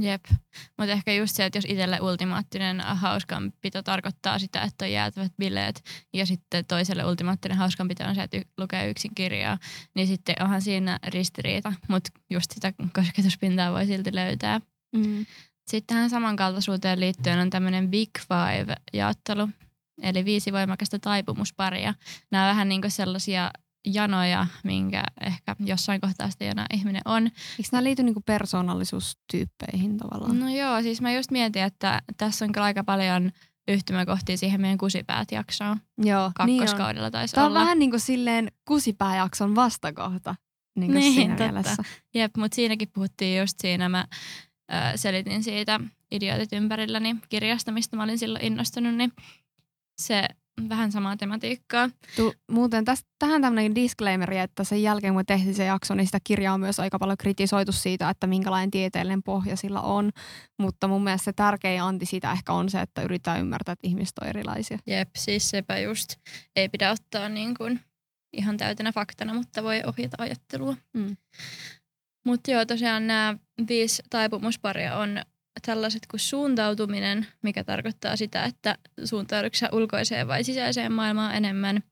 Jep, 0.00 0.24
mutta 0.78 0.92
ehkä 0.92 1.12
just 1.12 1.36
se, 1.36 1.44
että 1.44 1.56
jos 1.56 1.64
itselle 1.68 2.00
ultimaattinen 2.00 2.80
hauskanpito 2.80 3.82
tarkoittaa 3.82 4.38
sitä, 4.38 4.62
että 4.62 4.84
on 4.84 4.92
jäätävät 4.92 5.32
bileet 5.38 5.84
ja 6.12 6.26
sitten 6.26 6.64
toiselle 6.64 7.04
ultimaattinen 7.04 7.58
hauskanpito 7.58 8.04
on 8.04 8.14
se, 8.14 8.22
että 8.22 8.42
lukee 8.58 8.90
yksin 8.90 9.14
kirjaa, 9.14 9.58
niin 9.94 10.06
sitten 10.06 10.36
onhan 10.40 10.62
siinä 10.62 10.98
ristiriita, 11.06 11.72
mutta 11.88 12.10
just 12.30 12.50
sitä 12.50 12.72
kosketuspintaa 12.92 13.72
voi 13.72 13.86
silti 13.86 14.14
löytää. 14.14 14.60
Mm. 14.96 15.26
Sitten 15.70 15.96
tähän 15.96 16.10
samankaltaisuuteen 16.10 17.00
liittyen 17.00 17.38
on 17.38 17.50
tämmöinen 17.50 17.90
Big 17.90 18.10
Five-jaottelu, 18.18 19.48
eli 20.02 20.24
viisi 20.24 20.52
voimakasta 20.52 20.98
taipumusparia. 20.98 21.94
Nämä 22.30 22.44
on 22.44 22.50
vähän 22.50 22.68
niin 22.68 22.80
kuin 22.80 22.90
sellaisia 22.90 23.50
janoja, 23.86 24.46
minkä 24.64 25.04
ehkä 25.20 25.56
jossain 25.60 26.00
kohtaa 26.00 26.30
sitä 26.30 26.44
jonain 26.44 26.66
ihminen 26.74 27.02
on. 27.04 27.24
Eikö 27.24 27.68
nämä 27.72 27.84
liity 27.84 28.02
niinku 28.02 28.22
persoonallisuustyyppeihin 28.26 29.96
tavallaan? 29.96 30.40
No 30.40 30.48
joo, 30.48 30.82
siis 30.82 31.00
mä 31.00 31.12
just 31.12 31.30
mietin, 31.30 31.62
että 31.62 32.02
tässä 32.16 32.44
on 32.44 32.52
kyllä 32.52 32.64
aika 32.64 32.84
paljon 32.84 33.32
yhtymäkohtia 33.68 34.36
siihen 34.36 34.60
meidän 34.60 34.78
kusipäät-jaksoon. 34.78 35.80
Joo, 35.98 36.30
Kakkoskaudella 36.34 37.06
niin 37.06 37.12
taisi 37.12 37.34
Tämä 37.34 37.44
on 37.46 37.50
olla. 37.50 37.60
vähän 37.60 37.78
niin 37.78 37.90
kuin 37.90 38.00
silleen 38.00 38.52
kusipääjakson 38.64 39.54
vastakohta 39.54 40.34
niin 40.76 40.92
kuin 40.92 41.00
niin, 41.00 41.14
siinä 41.14 41.36
totta. 41.36 41.52
mielessä. 41.52 41.82
Jep, 42.14 42.36
mutta 42.36 42.54
siinäkin 42.54 42.88
puhuttiin 42.94 43.40
just 43.40 43.60
siinä, 43.60 43.88
mä 43.88 44.06
ö, 44.72 44.96
selitin 44.96 45.42
siitä 45.42 45.80
Idiotit 46.10 46.52
ympärilläni 46.52 47.16
kirjasta, 47.28 47.72
mistä 47.72 47.96
mä 47.96 48.02
olin 48.02 48.18
silloin 48.18 48.44
innostunut, 48.44 48.94
niin 48.94 49.12
se 49.98 50.28
vähän 50.68 50.92
samaa 50.92 51.16
tematiikkaa. 51.16 51.90
Tu, 52.16 52.32
muuten 52.50 52.84
tästä, 52.84 53.08
tähän 53.18 53.42
tämmöinen 53.42 53.74
disclaimeri, 53.74 54.38
että 54.38 54.64
sen 54.64 54.82
jälkeen 54.82 55.14
kun 55.14 55.26
tehtiin 55.26 55.54
se 55.54 55.64
jakso, 55.64 55.94
niin 55.94 56.06
sitä 56.06 56.18
kirjaa 56.24 56.54
on 56.54 56.60
myös 56.60 56.80
aika 56.80 56.98
paljon 56.98 57.18
kritisoitu 57.18 57.72
siitä, 57.72 58.10
että 58.10 58.26
minkälainen 58.26 58.70
tieteellinen 58.70 59.22
pohja 59.22 59.56
sillä 59.56 59.80
on. 59.80 60.10
Mutta 60.58 60.88
mun 60.88 61.04
mielestä 61.04 61.24
se 61.24 61.32
tärkein 61.32 61.82
anti 61.82 62.06
siitä 62.06 62.32
ehkä 62.32 62.52
on 62.52 62.70
se, 62.70 62.80
että 62.80 63.02
yritetään 63.02 63.40
ymmärtää, 63.40 63.72
että 63.72 63.86
ihmiset 63.86 64.18
on 64.18 64.28
erilaisia. 64.28 64.78
Jep, 64.86 65.08
siis 65.16 65.50
sepä 65.50 65.78
just. 65.78 66.16
Ei 66.56 66.68
pidä 66.68 66.90
ottaa 66.90 67.28
niin 67.28 67.54
kuin 67.54 67.80
ihan 68.32 68.56
täytenä 68.56 68.92
faktana, 68.92 69.34
mutta 69.34 69.62
voi 69.62 69.82
ohjata 69.86 70.16
ajattelua. 70.18 70.76
Mm. 70.92 71.16
Mutta 72.26 72.50
joo, 72.50 72.64
tosiaan 72.64 73.06
nämä 73.06 73.36
viisi 73.68 74.02
taipumusparia 74.10 74.96
on 74.96 75.22
tällaiset 75.62 76.06
kuin 76.10 76.20
suuntautuminen, 76.20 77.26
mikä 77.42 77.64
tarkoittaa 77.64 78.16
sitä, 78.16 78.44
että 78.44 78.78
suuntaudutko 79.04 79.76
ulkoiseen 79.76 80.28
vai 80.28 80.44
sisäiseen 80.44 80.92
maailmaan 80.92 81.34
enemmän. 81.34 81.82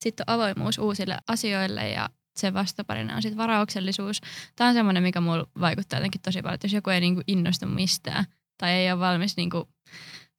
Sitten 0.00 0.24
on 0.28 0.34
avoimuus 0.34 0.78
uusille 0.78 1.18
asioille 1.28 1.90
ja 1.90 2.10
sen 2.36 2.54
vastaparina 2.54 3.16
on 3.16 3.22
sitten 3.22 3.38
varauksellisuus. 3.38 4.20
Tämä 4.56 4.68
on 4.68 4.74
semmoinen, 4.74 5.02
mikä 5.02 5.20
mulla 5.20 5.46
vaikuttaa 5.60 5.98
jotenkin 5.98 6.20
tosi 6.20 6.42
paljon, 6.42 6.54
että 6.54 6.64
jos 6.64 6.72
joku 6.72 6.90
ei 6.90 7.00
niinku 7.00 7.22
innostu 7.26 7.66
mistään 7.66 8.24
tai 8.58 8.72
ei 8.72 8.92
ole 8.92 9.00
valmis 9.00 9.36
niinku 9.36 9.68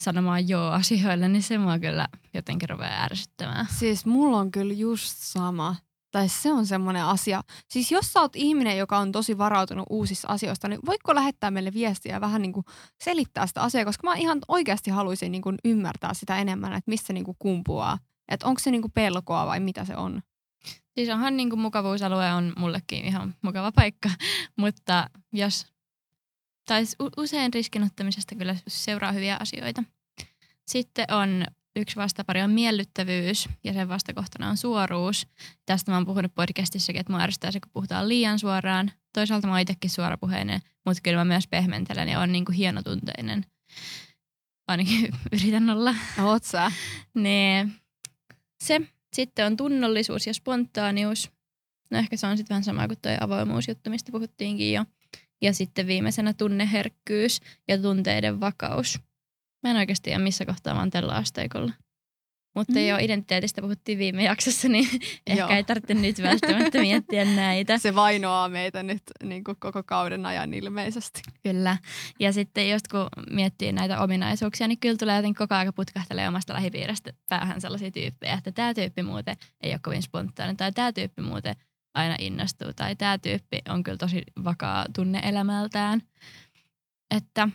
sanomaan 0.04 0.50
joo 0.50 0.72
asioille, 0.72 1.28
niin 1.28 1.44
se 1.44 1.58
mua 1.58 1.80
kyllä 1.80 2.08
jotenkin 2.34 2.70
rupeaa 2.70 3.04
ärsyttämään. 3.04 3.68
Siis 3.80 4.06
mulla 4.06 4.38
on 4.38 4.52
kyllä 4.52 4.74
just 4.74 5.18
sama 5.18 5.76
tai 6.14 6.30
se 6.30 6.52
on 6.52 6.66
semmoinen 6.66 7.06
asia. 7.06 7.42
Siis 7.68 7.92
jos 7.92 8.14
sä 8.14 8.22
oot 8.22 8.36
ihminen, 8.36 8.78
joka 8.78 8.98
on 8.98 9.12
tosi 9.12 9.38
varautunut 9.38 9.86
uusissa 9.90 10.28
asioista, 10.28 10.68
niin 10.68 10.80
voitko 10.86 11.16
lähettää 11.16 11.52
meille 11.52 11.74
viestiä 11.74 12.16
ja 12.16 12.22
vähän 12.22 12.42
niin 12.42 12.54
kuin 12.54 12.66
selittää 13.04 13.48
sitä 13.48 13.62
asiaa, 13.62 13.86
koska 13.86 14.08
mä 14.08 14.16
ihan 14.16 14.40
oikeasti 14.48 14.92
haluaisin 14.92 15.32
niin 15.32 15.42
kuin 15.42 15.58
ymmärtää 15.66 16.14
sitä 16.14 16.38
enemmän, 16.38 16.74
että 16.74 16.92
missä 16.92 17.14
niin 17.14 17.24
kuin 17.24 17.38
kumpuaa. 17.40 17.98
Että 18.28 18.48
onko 18.48 18.60
se 18.60 18.72
niin 18.72 18.82
kuin 18.82 18.92
pelkoa 18.92 19.46
vai 19.46 19.60
mitä 19.60 19.86
se 19.86 19.96
on? 19.96 20.22
Siis 20.96 21.10
onhan 21.10 21.38
niin 21.38 21.50
kuin 21.50 21.60
mukavuusalue 21.60 22.34
on 22.34 22.54
mullekin 22.58 23.06
ihan 23.06 23.36
mukava 23.42 23.72
paikka, 23.72 24.10
mutta 24.62 25.10
jos, 25.32 25.66
tai 26.66 26.84
usein 27.18 27.54
riskinottamisesta 27.54 28.36
kyllä 28.36 28.56
seuraa 28.68 29.12
hyviä 29.12 29.38
asioita. 29.40 29.84
Sitten 30.68 31.14
on 31.14 31.46
yksi 31.76 31.96
vastapari 31.96 32.42
on 32.42 32.52
miellyttävyys 32.52 33.50
ja 33.64 33.74
sen 33.74 33.90
vastakohtana 33.90 34.50
on 34.50 34.58
suoruus. 34.58 35.28
Tästä 35.66 35.92
mä 35.92 35.98
oon 35.98 36.06
puhunut 36.06 36.36
podcastissakin, 36.36 37.00
että 37.00 37.14
mä 37.14 37.24
ärsyttää 37.24 37.52
se, 37.52 37.60
kun 37.60 37.72
puhutaan 37.74 38.10
liian 38.10 38.40
suoraan. 38.40 38.92
Toisaalta 39.14 39.48
mä 39.48 39.54
oon 39.54 39.62
itsekin 39.62 39.90
suorapuheinen, 39.90 40.62
mutta 40.86 41.02
kyllä 41.04 41.18
mä 41.18 41.26
myös 41.26 41.48
pehmentelen 41.48 42.10
ja 42.10 42.20
on 42.20 42.32
niin 42.32 42.46
kuin 42.46 42.56
hienotunteinen. 42.56 43.46
Ainakin 44.68 45.10
yritän 45.34 45.70
olla. 45.70 45.96
Oot 46.24 46.44
sä? 46.44 46.72
niin. 47.14 47.74
Se. 48.64 48.82
Sitten 49.14 49.46
on 49.46 49.58
tunnollisuus 49.58 50.28
ja 50.28 50.34
spontaanius. 50.34 51.32
No 51.92 51.98
ehkä 51.98 52.18
se 52.18 52.28
on 52.28 52.38
sitten 52.38 52.56
vähän 52.56 52.64
sama 52.64 52.88
kuin 52.88 52.98
tuo 53.02 53.12
avoimuusjuttu, 53.20 53.90
mistä 53.90 54.12
puhuttiinkin 54.12 54.74
jo. 54.74 54.86
Ja 55.42 55.54
sitten 55.54 55.88
viimeisenä 55.88 56.34
tunneherkkyys 56.34 57.42
ja 57.68 57.78
tunteiden 57.78 58.40
vakaus. 58.40 59.00
Mä 59.64 59.72
en 59.72 59.78
oikeasti 59.78 60.04
tiedä 60.04 60.20
missä 60.20 60.46
kohtaa 60.46 60.74
mä 60.74 60.80
oon 60.80 60.90
tällä 60.90 61.14
asteikolla. 61.14 61.72
Mutta 62.56 62.74
mm. 62.74 62.88
jo 62.88 62.98
identiteetistä 62.98 63.62
puhuttiin 63.62 63.98
viime 63.98 64.24
jaksossa, 64.24 64.70
niin 64.70 64.90
ehkä 65.28 65.58
ei 65.58 65.64
tarvitse 65.64 65.94
nyt 65.94 66.22
välttämättä 66.22 66.80
miettiä 66.80 67.26
näitä. 67.26 67.78
Se 67.78 67.96
vainoaa 67.96 68.50
meitä 68.50 68.84
nyt 68.84 69.04
niin 69.24 69.44
kuin 69.44 69.58
koko 69.60 69.84
kauden 69.84 70.26
ajan 70.26 70.54
ilmeisesti. 70.54 71.22
Kyllä. 71.44 71.78
Ja 72.20 72.34
sitten 72.34 72.70
just 72.70 72.88
kun 72.88 73.08
miettii 73.30 73.72
näitä 73.72 74.00
ominaisuuksia, 74.00 74.68
niin 74.68 74.80
kyllä 74.80 74.98
tulee 74.98 75.16
jotenkin 75.16 75.38
koko 75.38 75.56
ajan 75.56 75.74
putkahtelee 75.76 76.28
omasta 76.28 76.54
lähipiiristä 76.54 77.14
päähän 77.30 77.62
sellaisia 77.62 77.92
tyyppejä, 77.92 78.34
että 78.34 78.52
tämä 78.52 78.74
tyyppi 78.74 79.04
muuten 79.04 79.36
ei 79.62 79.72
ole 79.72 79.80
kovin 79.84 80.02
spontaani 80.02 80.56
tai 80.56 80.72
tämä 80.72 80.94
tyyppi 80.94 81.22
muuten 81.22 81.56
aina 81.94 82.16
innostuu 82.20 82.74
tai 82.76 82.96
tämä 82.96 83.18
tyyppi 83.18 83.62
on 83.70 83.84
kyllä 83.84 83.98
tosi 83.98 84.24
vakaa 84.44 84.86
tunne 84.96 85.22
elämältään. 85.24 86.02
Että 87.16 87.50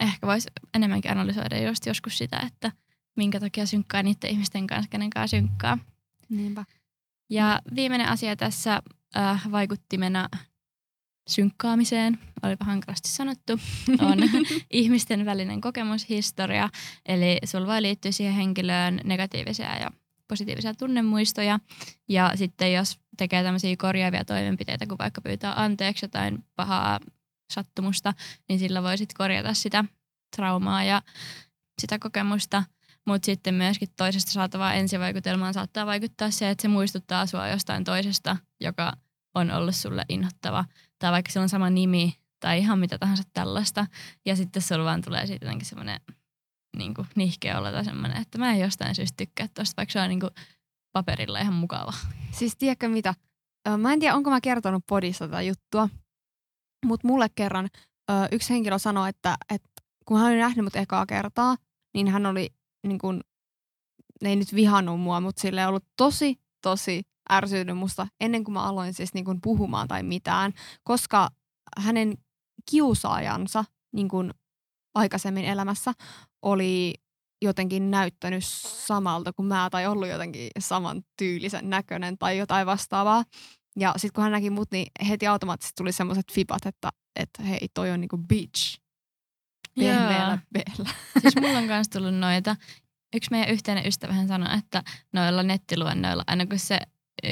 ehkä 0.00 0.26
voisi 0.26 0.48
enemmänkin 0.74 1.10
analysoida 1.10 1.62
just 1.62 1.86
joskus 1.86 2.18
sitä, 2.18 2.40
että 2.46 2.72
minkä 3.16 3.40
takia 3.40 3.66
synkkaa 3.66 4.02
niiden 4.02 4.30
ihmisten 4.30 4.66
kanssa, 4.66 4.90
kenen 4.90 5.10
kanssa 5.10 5.36
synkkaa. 5.36 5.78
Niinpä. 6.28 6.64
Ja 7.30 7.62
viimeinen 7.74 8.08
asia 8.08 8.36
tässä 8.36 8.82
äh, 9.16 9.50
vaikuttimena 9.50 10.28
synkkaamiseen, 11.28 12.18
olipa 12.42 12.64
hankalasti 12.64 13.08
sanottu, 13.08 13.52
on 14.00 14.18
ihmisten 14.70 15.24
välinen 15.24 15.60
kokemushistoria. 15.60 16.70
Eli 17.06 17.38
sulla 17.44 17.66
voi 17.66 17.82
liittyä 17.82 18.12
siihen 18.12 18.34
henkilöön 18.34 19.00
negatiivisia 19.04 19.78
ja 19.78 19.90
positiivisia 20.28 20.74
tunnemuistoja. 20.74 21.60
Ja 22.08 22.32
sitten 22.34 22.72
jos 22.72 22.98
tekee 23.16 23.42
tämmöisiä 23.42 23.76
korjaavia 23.78 24.24
toimenpiteitä, 24.24 24.86
kun 24.86 24.98
vaikka 24.98 25.20
pyytää 25.20 25.62
anteeksi 25.62 26.04
jotain 26.04 26.44
pahaa 26.56 27.00
sattumusta, 27.52 28.14
niin 28.48 28.58
sillä 28.58 28.82
voi 28.82 28.98
sitten 28.98 29.16
korjata 29.16 29.54
sitä 29.54 29.84
traumaa 30.36 30.84
ja 30.84 31.02
sitä 31.80 31.98
kokemusta. 31.98 32.62
Mutta 33.06 33.26
sitten 33.26 33.54
myöskin 33.54 33.88
toisesta 33.96 34.32
saatavaa 34.32 34.74
ensivaikutelmaan 34.74 35.54
saattaa 35.54 35.86
vaikuttaa 35.86 36.30
se, 36.30 36.50
että 36.50 36.62
se 36.62 36.68
muistuttaa 36.68 37.26
sua 37.26 37.48
jostain 37.48 37.84
toisesta, 37.84 38.36
joka 38.60 38.92
on 39.34 39.50
ollut 39.50 39.74
sulle 39.74 40.04
inhottava. 40.08 40.64
Tai 40.98 41.12
vaikka 41.12 41.32
sillä 41.32 41.42
on 41.42 41.48
sama 41.48 41.70
nimi 41.70 42.16
tai 42.40 42.58
ihan 42.58 42.78
mitä 42.78 42.98
tahansa 42.98 43.22
tällaista. 43.32 43.86
Ja 44.26 44.36
sitten 44.36 44.62
sulla 44.62 44.84
vaan 44.84 45.02
tulee 45.02 45.26
siitä 45.26 45.44
jotenkin 45.44 45.66
semmoinen 45.66 46.00
niin 46.76 46.94
nihkeä 47.14 47.58
olla 47.58 47.72
tai 47.72 47.84
semmoinen, 47.84 48.22
että 48.22 48.38
mä 48.38 48.52
en 48.52 48.60
jostain 48.60 48.94
syystä 48.94 49.16
tykkää 49.16 49.48
tuosta, 49.54 49.74
vaikka 49.76 49.92
se 49.92 50.00
on 50.00 50.08
niin 50.08 50.20
kuin 50.20 50.30
paperilla 50.92 51.40
ihan 51.40 51.54
mukava. 51.54 51.92
Siis 52.30 52.56
tiedätkö 52.56 52.88
mitä? 52.88 53.14
Mä 53.78 53.92
en 53.92 54.00
tiedä, 54.00 54.14
onko 54.14 54.30
mä 54.30 54.40
kertonut 54.40 54.84
podissa 54.86 55.28
tätä 55.28 55.42
juttua, 55.42 55.88
mutta 56.86 57.08
mulle 57.08 57.28
kerran 57.34 57.68
ö, 58.10 58.14
yksi 58.32 58.50
henkilö 58.54 58.78
sanoi, 58.78 59.08
että, 59.08 59.36
että 59.54 59.68
kun 60.04 60.18
hän 60.18 60.26
oli 60.26 60.38
nähnyt 60.38 60.64
mut 60.64 60.76
ekaa 60.76 61.06
kertaa, 61.06 61.56
niin 61.94 62.08
hän 62.08 62.26
oli 62.26 62.48
niin 62.86 62.98
kun, 62.98 63.20
ei 64.24 64.36
nyt 64.36 64.54
vihannut 64.54 65.00
mua, 65.00 65.20
mutta 65.20 65.40
sille 65.40 65.66
ollut 65.66 65.84
tosi, 65.96 66.40
tosi 66.62 67.02
ärsynyt 67.32 67.78
musta 67.78 68.06
ennen 68.20 68.44
kuin 68.44 68.52
mä 68.52 68.62
aloin 68.62 68.94
siis 68.94 69.14
niin 69.14 69.24
kun 69.24 69.40
puhumaan 69.40 69.88
tai 69.88 70.02
mitään, 70.02 70.52
koska 70.82 71.28
hänen 71.78 72.14
kiusaajansa 72.70 73.64
niin 73.92 74.08
kun 74.08 74.34
aikaisemmin 74.94 75.44
elämässä 75.44 75.92
oli 76.42 76.94
jotenkin 77.42 77.90
näyttänyt 77.90 78.44
samalta 78.86 79.32
kuin 79.32 79.46
mä 79.46 79.68
tai 79.70 79.86
ollut 79.86 80.08
jotenkin 80.08 80.50
saman 80.58 81.02
tyylisen 81.18 81.70
näköinen 81.70 82.18
tai 82.18 82.38
jotain 82.38 82.66
vastaavaa. 82.66 83.24
Ja 83.78 83.94
sitten 83.96 84.12
kun 84.14 84.22
hän 84.22 84.32
näki 84.32 84.50
mut, 84.50 84.70
niin 84.70 84.86
heti 85.08 85.26
automaattisesti 85.26 85.76
tuli 85.76 85.92
semmoiset 85.92 86.32
fipat, 86.32 86.66
että, 86.66 86.90
että 87.20 87.42
hei, 87.42 87.68
toi 87.74 87.90
on 87.90 88.00
niinku 88.00 88.18
bitch. 88.18 88.80
Pehmeällä 89.78 90.38
peellä. 90.52 90.90
Siis 91.20 91.36
mulla 91.40 91.58
on 91.58 91.68
kanssa 91.68 91.98
tullut 91.98 92.14
noita. 92.14 92.56
Yksi 93.14 93.30
meidän 93.30 93.50
yhteinen 93.50 93.86
ystävähän 93.86 94.28
sanoi, 94.28 94.58
että 94.58 94.82
noilla 95.12 95.42
nettiluennoilla, 95.42 96.24
aina 96.26 96.46
kun 96.46 96.58
se 96.58 96.78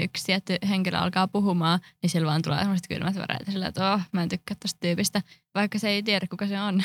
yksi 0.03 0.25
tietty 0.25 0.59
henkilö 0.69 0.99
alkaa 0.99 1.29
puhumaan, 1.29 1.81
niin 2.03 2.11
sillä 2.11 2.27
vaan 2.27 2.43
tulee 2.43 2.59
semmoiset 2.59 2.89
kylmät 2.89 3.15
väreet 3.15 3.47
sillä, 3.53 3.67
että 3.67 3.95
oh, 3.95 4.01
mä 4.13 4.23
en 4.23 4.29
tykkää 4.29 4.57
tosta 4.61 4.79
tyypistä, 4.81 5.23
vaikka 5.55 5.79
se 5.79 5.89
ei 5.89 6.03
tiedä, 6.03 6.27
kuka 6.31 6.47
se 6.47 6.61
on. 6.61 6.83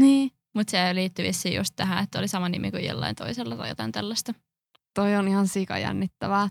Niin. 0.00 0.30
Mutta 0.54 0.70
se 0.70 0.94
liittyy 0.94 1.24
vissiin 1.24 1.56
just 1.56 1.72
tähän, 1.76 2.04
että 2.04 2.18
oli 2.18 2.28
sama 2.28 2.48
nimi 2.48 2.70
kuin 2.70 2.84
jollain 2.84 3.16
toisella 3.16 3.56
tai 3.56 3.68
jotain 3.68 3.92
tällaista. 3.92 4.34
Toi 4.94 5.16
on 5.16 5.28
ihan 5.28 5.48
sikajännittävää. 5.48 6.48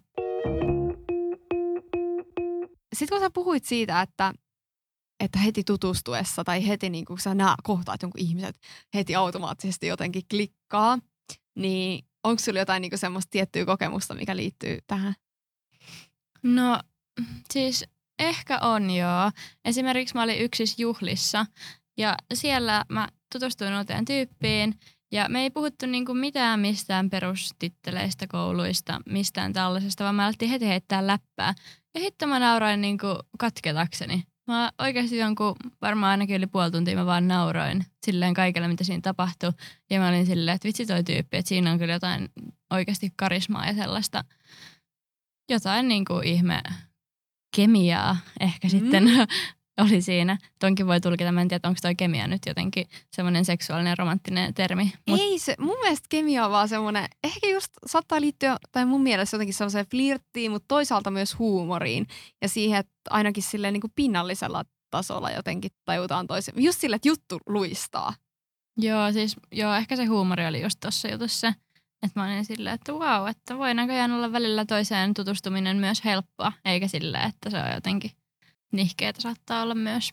Sitten 2.93 3.17
kun 3.17 3.25
sä 3.25 3.31
puhuit 3.33 3.65
siitä, 3.65 4.01
että, 4.01 4.33
että 5.23 5.39
heti 5.39 5.63
tutustuessa 5.63 6.43
tai 6.43 6.67
heti 6.67 6.89
niin 6.89 7.05
kun 7.05 7.19
sä 7.19 7.35
nää, 7.35 7.55
kohtaat 7.63 8.01
jonkun 8.01 8.21
ihmiset, 8.21 8.59
heti 8.93 9.15
automaattisesti 9.15 9.87
jotenkin 9.87 10.23
klikkaa, 10.29 10.99
niin 11.55 12.05
onko 12.23 12.39
sulla 12.39 12.59
jotain 12.59 12.81
niin 12.81 12.97
semmoista 12.97 13.29
tiettyä 13.29 13.65
kokemusta, 13.65 14.13
mikä 14.13 14.35
liittyy 14.35 14.79
tähän? 14.87 15.13
No 16.43 16.79
siis 17.53 17.85
ehkä 18.19 18.59
on 18.59 18.91
joo. 18.91 19.31
Esimerkiksi 19.65 20.15
mä 20.15 20.23
olin 20.23 20.39
yksissä 20.39 20.81
juhlissa 20.81 21.45
ja 21.97 22.17
siellä 22.33 22.85
mä 22.89 23.07
tutustuin 23.33 23.77
uuteen 23.77 24.05
tyyppiin 24.05 24.79
ja 25.11 25.29
me 25.29 25.41
ei 25.41 25.49
puhuttu 25.49 25.85
niinku 25.85 26.13
mitään 26.13 26.59
mistään 26.59 27.09
perustitteleistä 27.09 28.27
kouluista, 28.27 29.01
mistään 29.09 29.53
tällaisesta, 29.53 30.03
vaan 30.03 30.15
mä 30.15 30.25
alettiin 30.25 30.51
heti 30.51 30.67
heittää 30.67 31.07
läppää. 31.07 31.53
Ja 31.95 32.01
sitten 32.01 32.29
mä 32.29 32.39
nauroin 32.39 32.81
niinku 32.81 33.07
katketakseni. 33.39 34.23
Mä 34.47 34.71
oikeasti 34.79 35.17
jonkun, 35.17 35.55
varmaan 35.81 36.11
ainakin 36.11 36.35
yli 36.35 36.47
puoli 36.47 36.71
tuntia 36.71 36.95
mä 36.95 37.05
vaan 37.05 37.27
nauroin 37.27 37.85
silleen 38.05 38.33
kaikille, 38.33 38.67
mitä 38.67 38.83
siinä 38.83 39.01
tapahtui. 39.01 39.51
Ja 39.89 39.99
mä 39.99 40.07
olin 40.09 40.25
silleen, 40.25 40.55
että 40.55 40.67
vitsi 40.67 40.85
toi 40.85 41.03
tyyppi, 41.03 41.37
että 41.37 41.49
siinä 41.49 41.71
on 41.71 41.79
kyllä 41.79 41.93
jotain 41.93 42.29
oikeasti 42.73 43.13
karismaa 43.15 43.65
ja 43.65 43.73
sellaista, 43.73 44.23
jotain 45.49 45.87
niinku 45.87 46.19
ihme 46.23 46.61
kemiaa 47.55 48.17
ehkä 48.39 48.67
mm. 48.67 48.71
sitten 48.71 49.03
oli 49.77 50.01
siinä. 50.01 50.37
Tonkin 50.59 50.87
voi 50.87 51.01
tulkita, 51.01 51.31
mä 51.31 51.41
en 51.41 51.47
tiedä, 51.47 51.67
onko 51.67 51.79
toi 51.81 51.95
kemia 51.95 52.27
nyt 52.27 52.41
jotenkin 52.47 52.85
semmoinen 53.11 53.45
seksuaalinen 53.45 53.97
romanttinen 53.97 54.53
termi. 54.53 54.93
Mut... 55.09 55.19
Ei 55.19 55.39
se, 55.39 55.55
mun 55.59 55.77
mielestä 55.81 56.05
kemia 56.09 56.45
on 56.45 56.51
vaan 56.51 56.69
semmoinen, 56.69 57.05
ehkä 57.23 57.49
just 57.49 57.71
saattaa 57.85 58.21
liittyä, 58.21 58.57
tai 58.71 58.85
mun 58.85 59.03
mielestä 59.03 59.35
jotenkin 59.35 59.53
sellaiseen 59.53 59.85
flirttiin, 59.91 60.51
mutta 60.51 60.67
toisaalta 60.67 61.11
myös 61.11 61.39
huumoriin. 61.39 62.07
Ja 62.41 62.49
siihen, 62.49 62.79
että 62.79 62.93
ainakin 63.09 63.43
silleen 63.43 63.73
niin 63.73 63.81
kuin 63.81 63.93
pinnallisella 63.95 64.65
tasolla 64.89 65.31
jotenkin 65.31 65.71
tajutaan 65.85 66.27
toisen. 66.27 66.53
Just 66.57 66.79
sille, 66.79 66.95
että 66.95 67.07
juttu 67.07 67.39
luistaa. 67.45 68.13
Joo, 68.77 69.11
siis 69.11 69.35
joo, 69.51 69.73
ehkä 69.73 69.95
se 69.95 70.05
huumori 70.05 70.47
oli 70.47 70.61
just 70.61 70.79
tossa 70.79 71.07
jutussa. 71.07 71.53
Että 72.03 72.19
mä 72.19 72.25
olin 72.25 72.45
silleen, 72.45 72.75
että 72.75 72.93
wow, 72.93 73.27
että 73.29 73.57
voi 73.57 73.73
näköjään 73.73 74.11
olla 74.11 74.31
välillä 74.31 74.65
toiseen 74.65 75.13
tutustuminen 75.13 75.77
myös 75.77 76.05
helppoa, 76.05 76.51
eikä 76.65 76.87
silleen, 76.87 77.29
että 77.29 77.49
se 77.49 77.57
on 77.57 77.71
jotenkin 77.73 78.11
nihkeitä 78.71 79.21
saattaa 79.21 79.61
olla 79.61 79.75
myös. 79.75 80.09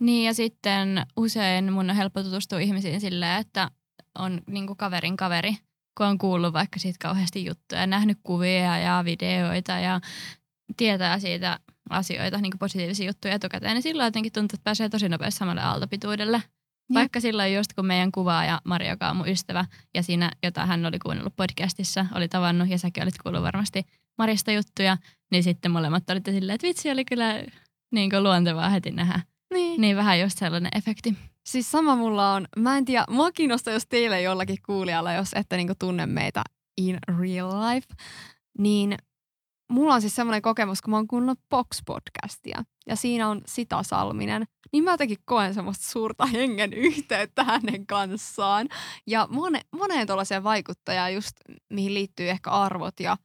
Niin 0.00 0.26
ja 0.26 0.34
sitten 0.34 1.06
usein 1.16 1.72
mun 1.72 1.90
on 1.90 1.96
helppo 1.96 2.22
tutustua 2.22 2.58
ihmisiin 2.58 3.00
silleen, 3.00 3.40
että 3.40 3.70
on 4.18 4.40
niinku 4.46 4.74
kaverin 4.74 5.16
kaveri, 5.16 5.56
kun 5.98 6.06
on 6.06 6.18
kuullut 6.18 6.52
vaikka 6.52 6.78
siitä 6.78 6.98
kauheasti 7.02 7.44
juttuja, 7.44 7.86
nähnyt 7.86 8.18
kuvia 8.22 8.78
ja 8.78 9.02
videoita 9.04 9.72
ja 9.72 10.00
tietää 10.76 11.18
siitä 11.18 11.58
asioita, 11.90 12.38
niin 12.38 12.58
positiivisia 12.58 13.06
juttuja 13.06 13.34
etukäteen, 13.34 13.74
niin 13.74 13.82
silloin 13.82 14.06
jotenkin 14.06 14.32
tuntuu, 14.32 14.56
että 14.56 14.64
pääsee 14.64 14.88
tosi 14.88 15.08
nopeasti 15.08 15.38
samalle 15.38 15.62
aaltopituudelle. 15.62 16.42
Vaikka 16.94 17.20
silloin 17.20 17.54
just 17.54 17.72
kun 17.72 17.86
meidän 17.86 18.12
kuvaaja 18.12 18.60
Mario, 18.64 18.90
joka 18.90 19.10
on 19.10 19.16
mun 19.16 19.28
ystävä, 19.28 19.64
ja 19.94 20.02
siinä, 20.02 20.30
jota 20.42 20.66
hän 20.66 20.86
oli 20.86 20.98
kuunnellut 20.98 21.36
podcastissa, 21.36 22.06
oli 22.14 22.28
tavannut, 22.28 22.68
ja 22.68 22.78
säkin 22.78 23.02
olit 23.02 23.18
kuullut 23.22 23.42
varmasti 23.42 23.86
Marista 24.18 24.52
juttuja, 24.52 24.96
niin 25.32 25.42
sitten 25.42 25.70
molemmat 25.70 26.10
olitte 26.10 26.32
silleen, 26.32 26.54
että 26.54 26.66
vitsi 26.66 26.90
oli 26.90 27.04
kyllä 27.04 27.44
niin 27.90 28.10
kuin 28.10 28.22
luontevaa 28.22 28.68
heti 28.68 28.90
nähdä. 28.90 29.20
Niin. 29.54 29.80
niin 29.80 29.96
vähän 29.96 30.20
just 30.20 30.38
sellainen 30.38 30.70
efekti. 30.76 31.16
Siis 31.46 31.70
sama 31.70 31.96
mulla 31.96 32.34
on. 32.34 32.46
Mä 32.56 32.76
en 32.78 32.84
tiedä, 32.84 33.04
mua 33.10 33.32
kiinnostaa, 33.32 33.72
jos 33.72 33.86
teille 33.88 34.22
jollakin 34.22 34.58
kuulijalla, 34.66 35.12
jos 35.12 35.30
ette 35.34 35.56
niinku 35.56 35.74
tunne 35.78 36.06
meitä 36.06 36.42
in 36.76 36.98
real 37.18 37.50
life, 37.50 37.86
niin 38.58 38.96
mulla 39.70 39.94
on 39.94 40.00
siis 40.00 40.16
semmoinen 40.16 40.42
kokemus, 40.42 40.82
kun 40.82 40.90
mä 40.90 40.96
oon 40.96 41.08
kuunnellut 41.08 41.38
Box-podcastia 41.54 42.64
ja 42.86 42.96
siinä 42.96 43.28
on 43.28 43.40
Sita 43.46 43.82
Salminen, 43.82 44.44
niin 44.72 44.84
mä 44.84 44.90
jotenkin 44.90 45.18
koen 45.24 45.54
semmoista 45.54 45.90
suurta 45.90 46.26
hengen 46.26 46.72
yhteyttä 46.72 47.44
hänen 47.44 47.86
kanssaan. 47.86 48.68
Ja 49.06 49.28
mone, 49.30 49.60
moneen 49.72 50.06
tuollaiseen 50.06 50.44
vaikuttajaan 50.44 51.14
just, 51.14 51.32
mihin 51.70 51.94
liittyy 51.94 52.30
ehkä 52.30 52.50
arvot 52.50 53.00
ja 53.00 53.16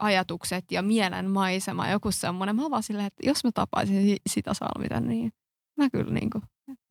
ajatukset 0.00 0.64
ja 0.72 0.82
mielenmaisema, 0.82 1.88
joku 1.88 2.10
semmoinen. 2.12 2.56
Mä 2.56 2.70
vaan 2.70 2.82
silleen, 2.82 3.06
että 3.06 3.26
jos 3.26 3.44
mä 3.44 3.50
tapaisin 3.54 4.16
sitä 4.28 4.54
Salmiten, 4.54 5.08
niin 5.08 5.32
mä 5.76 5.90
kyllä 5.90 6.12
niin 6.12 6.30
kuin 6.30 6.42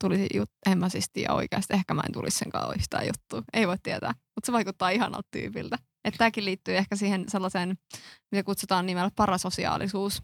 tulisi 0.04 0.28
jut- 0.38 0.72
en 0.72 0.78
mä 0.78 0.90
siis 0.90 1.10
tiedä 1.14 1.34
oikeasti, 1.34 1.74
ehkä 1.74 1.94
mä 1.94 2.02
en 2.08 2.14
tulisi 2.14 2.38
sen 2.38 2.50
kanssa 2.50 3.04
juttua. 3.04 3.42
Ei 3.54 3.68
voi 3.68 3.78
tietää, 3.84 4.14
mutta 4.36 4.46
se 4.46 4.52
vaikuttaa 4.52 4.90
ihanalta 4.90 5.28
tyypiltä. 5.32 5.78
Että 6.06 6.18
tämäkin 6.18 6.46
liittyy 6.46 6.78
ehkä 6.78 6.96
siihen 6.96 7.26
sellaiseen, 7.28 7.78
mitä 8.32 8.44
kutsutaan 8.44 8.86
nimellä 8.86 9.12
parasosiaalisuus. 9.16 10.24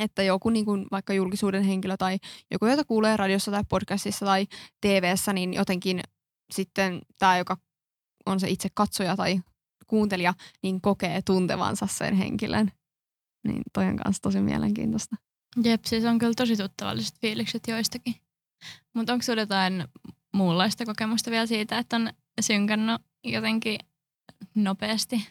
Että 0.00 0.22
joku 0.22 0.50
niin 0.50 0.64
kuin 0.64 0.86
vaikka 0.90 1.14
julkisuuden 1.14 1.62
henkilö 1.62 1.96
tai 1.96 2.18
joku, 2.50 2.66
jota 2.66 2.84
kuulee 2.84 3.16
radiossa 3.16 3.50
tai 3.50 3.62
podcastissa 3.68 4.26
tai 4.26 4.46
TVssä, 4.80 5.32
niin 5.32 5.54
jotenkin 5.54 6.00
sitten 6.52 7.00
tämä, 7.18 7.38
joka 7.38 7.56
on 8.26 8.40
se 8.40 8.48
itse 8.50 8.68
katsoja 8.74 9.16
tai 9.16 9.40
kuuntelija, 9.92 10.34
niin 10.62 10.80
kokee 10.80 11.22
tuntevansa 11.22 11.86
sen 11.86 12.14
henkilön. 12.14 12.72
Niin 13.46 13.62
toi 13.72 13.86
on 13.86 13.96
kanssa 13.96 14.22
tosi 14.22 14.40
mielenkiintoista. 14.40 15.16
Jep, 15.64 15.84
siis 15.84 16.04
on 16.04 16.18
kyllä 16.18 16.32
tosi 16.36 16.56
tuttavalliset 16.56 17.14
fiilikset 17.20 17.62
joistakin. 17.68 18.14
Mutta 18.94 19.12
onko 19.12 19.22
sinulla 19.22 19.42
jotain 19.42 19.84
muunlaista 20.34 20.86
kokemusta 20.86 21.30
vielä 21.30 21.46
siitä, 21.46 21.78
että 21.78 21.96
on 21.96 22.10
synkannut 22.40 23.02
jotenkin 23.24 23.78
nopeasti? 24.54 25.28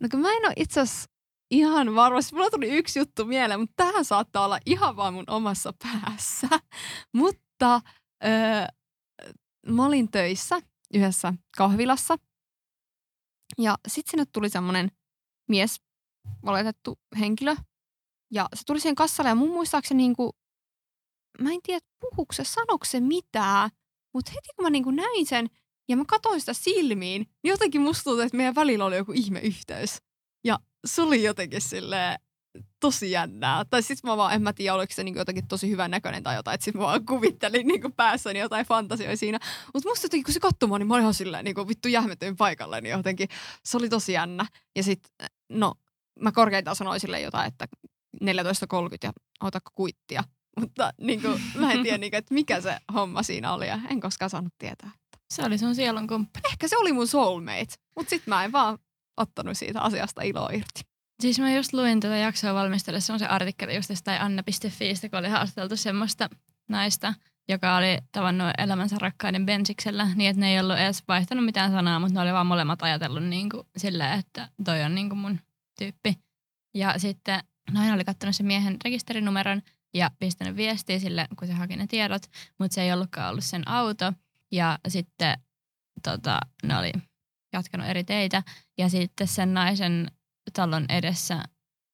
No 0.00 0.08
kun 0.10 0.20
mä 0.20 0.28
en 0.28 0.46
ole 0.46 0.52
itse 0.56 0.80
asiassa 0.80 1.10
ihan 1.50 1.94
varmasti. 1.94 2.34
Mulla 2.34 2.50
tuli 2.50 2.68
yksi 2.68 2.98
juttu 2.98 3.24
mieleen, 3.24 3.60
mutta 3.60 3.84
tähän 3.84 4.04
saattaa 4.04 4.44
olla 4.44 4.58
ihan 4.66 4.96
vaan 4.96 5.14
mun 5.14 5.30
omassa 5.30 5.72
päässä. 5.82 6.48
mutta 7.12 7.80
öö, 8.24 8.66
mä 9.66 9.86
olin 9.86 10.10
töissä 10.10 10.60
yhdessä 10.94 11.34
kahvilassa. 11.56 12.16
Ja 13.58 13.76
sitten 13.88 14.10
sinne 14.10 14.24
tuli 14.32 14.48
semmoinen 14.48 14.90
mies, 15.48 15.80
oletettu 16.42 16.98
henkilö. 17.18 17.56
Ja 18.30 18.48
se 18.54 18.62
tuli 18.66 18.80
siihen 18.80 18.94
kassalle 18.94 19.28
ja 19.28 19.34
mun 19.34 19.50
muistaakseni 19.50 20.02
niin 20.02 20.16
kuin, 20.16 20.32
mä 21.40 21.50
en 21.50 21.62
tiedä 21.62 21.86
puhuuko 22.00 22.32
se, 22.32 22.44
sanoiko 22.44 22.84
se 22.84 23.00
mitään. 23.00 23.70
Mutta 24.14 24.30
heti 24.30 24.48
kun 24.56 24.62
mä 24.62 24.70
niin 24.70 24.84
kuin 24.84 24.96
näin 24.96 25.26
sen, 25.26 25.46
ja 25.88 25.96
mä 25.96 26.04
katsoin 26.08 26.40
sitä 26.40 26.52
silmiin, 26.52 27.22
niin 27.42 27.50
jotenkin 27.50 27.80
musta 27.80 28.04
tuntui, 28.04 28.24
että 28.24 28.36
meidän 28.36 28.54
välillä 28.54 28.84
oli 28.84 28.96
joku 28.96 29.12
ihme 29.12 29.40
yhteys. 29.40 29.98
Ja 30.44 30.58
se 30.86 31.02
oli 31.02 31.22
jotenkin 31.22 31.60
silleen 31.60 32.18
tosi 32.80 33.10
jännää. 33.10 33.64
Tai 33.64 33.82
sitten 33.82 34.10
mä 34.10 34.16
vaan, 34.16 34.34
en 34.34 34.42
mä 34.42 34.52
tiedä, 34.52 34.74
oliko 34.74 34.94
se 34.94 35.04
niinku 35.04 35.18
jotenkin 35.18 35.48
tosi 35.48 35.70
hyvän 35.70 35.90
näköinen 35.90 36.22
tai 36.22 36.34
jotain. 36.36 36.54
Että 36.54 36.64
sit 36.64 36.74
mä 36.74 36.80
vaan 36.80 37.06
kuvittelin 37.06 37.66
niinku 37.66 37.90
päässäni 37.96 38.38
jotain 38.38 38.66
fantasioita 38.66 39.16
siinä. 39.16 39.38
Mutta 39.74 39.88
musta 39.88 40.04
jotenkin, 40.04 40.24
kun 40.24 40.34
se 40.34 40.40
katsoi 40.40 40.68
mua, 40.68 40.78
niin 40.78 40.86
mä 40.86 40.94
olin 40.94 41.02
ihan 41.02 41.14
silleen 41.14 41.44
niinku 41.44 41.68
vittu 41.68 41.88
jähmetyin 41.88 42.36
paikalle. 42.36 42.80
Niin 42.80 42.90
jotenkin 42.90 43.28
se 43.64 43.76
oli 43.76 43.88
tosi 43.88 44.12
jännä. 44.12 44.46
Ja 44.76 44.82
sitten, 44.82 45.28
no, 45.48 45.74
mä 46.20 46.32
korkeintaan 46.32 46.76
sanoin 46.76 47.00
sille 47.00 47.20
jotain, 47.20 47.48
että 47.48 47.66
14.30 48.24 48.28
ja 49.02 49.12
otakko 49.40 49.70
kuittia. 49.74 50.24
Mutta 50.60 50.92
niin 51.00 51.22
kuin, 51.22 51.40
mä 51.54 51.72
en 51.72 51.82
tiedä, 51.82 51.98
niin 51.98 52.10
kuin, 52.10 52.18
että 52.18 52.34
mikä 52.34 52.60
se 52.60 52.78
homma 52.94 53.22
siinä 53.22 53.52
oli 53.52 53.68
ja 53.68 53.78
en 53.90 54.00
koskaan 54.00 54.30
saanut 54.30 54.52
tietää. 54.58 54.90
Se 55.30 55.44
oli 55.44 55.58
sun 55.58 55.74
sielun 55.74 56.06
kumppani. 56.06 56.42
Ehkä 56.52 56.68
se 56.68 56.76
oli 56.76 56.92
mun 56.92 57.08
soulmate, 57.08 57.74
mutta 57.96 58.10
sitten 58.10 58.34
mä 58.34 58.44
en 58.44 58.52
vaan 58.52 58.78
ottanut 59.16 59.58
siitä 59.58 59.80
asiasta 59.80 60.22
iloa 60.22 60.48
irti. 60.52 60.93
Siis 61.20 61.38
mä 61.38 61.54
just 61.54 61.72
luin 61.72 62.00
tätä 62.00 62.16
jaksoa 62.16 62.54
valmistellessa 62.54 63.12
on 63.12 63.18
se 63.18 63.26
artikkeli 63.26 63.74
just 63.74 63.88
tästä 63.88 64.24
Anna.fiistä, 64.24 65.08
kun 65.08 65.18
oli 65.18 65.28
haastateltu 65.28 65.76
semmoista 65.76 66.28
naista, 66.68 67.14
joka 67.48 67.76
oli 67.76 67.98
tavannut 68.12 68.50
elämänsä 68.58 68.96
rakkaiden 68.98 69.46
bensiksellä, 69.46 70.08
niin 70.14 70.30
että 70.30 70.40
ne 70.40 70.52
ei 70.52 70.60
ollut 70.60 70.78
edes 70.78 71.02
vaihtanut 71.08 71.44
mitään 71.44 71.70
sanaa, 71.70 71.98
mutta 71.98 72.14
ne 72.14 72.20
oli 72.20 72.32
vaan 72.32 72.46
molemmat 72.46 72.82
ajatellut 72.82 73.24
niin 73.24 73.50
kuin 73.50 73.66
silleen, 73.76 74.18
että 74.18 74.48
toi 74.64 74.82
on 74.82 74.94
niin 74.94 75.08
kuin 75.08 75.18
mun 75.18 75.40
tyyppi. 75.78 76.18
Ja 76.74 76.98
sitten 76.98 77.40
nainen 77.72 77.94
oli 77.94 78.04
katsonut 78.04 78.36
sen 78.36 78.46
miehen 78.46 78.76
rekisterinumeron 78.84 79.62
ja 79.94 80.10
pistänyt 80.18 80.56
viestiä 80.56 80.98
sille, 80.98 81.26
kun 81.38 81.48
se 81.48 81.54
haki 81.54 81.76
ne 81.76 81.86
tiedot, 81.86 82.22
mutta 82.58 82.74
se 82.74 82.82
ei 82.82 82.92
ollutkaan 82.92 83.30
ollut 83.30 83.44
sen 83.44 83.68
auto. 83.68 84.12
Ja 84.52 84.78
sitten 84.88 85.38
tota, 86.02 86.38
ne 86.62 86.78
oli 86.78 86.92
jatkanut 87.52 87.86
eri 87.86 88.04
teitä. 88.04 88.42
Ja 88.78 88.88
sitten 88.88 89.28
sen 89.28 89.54
naisen 89.54 90.10
talon 90.52 90.86
edessä 90.88 91.42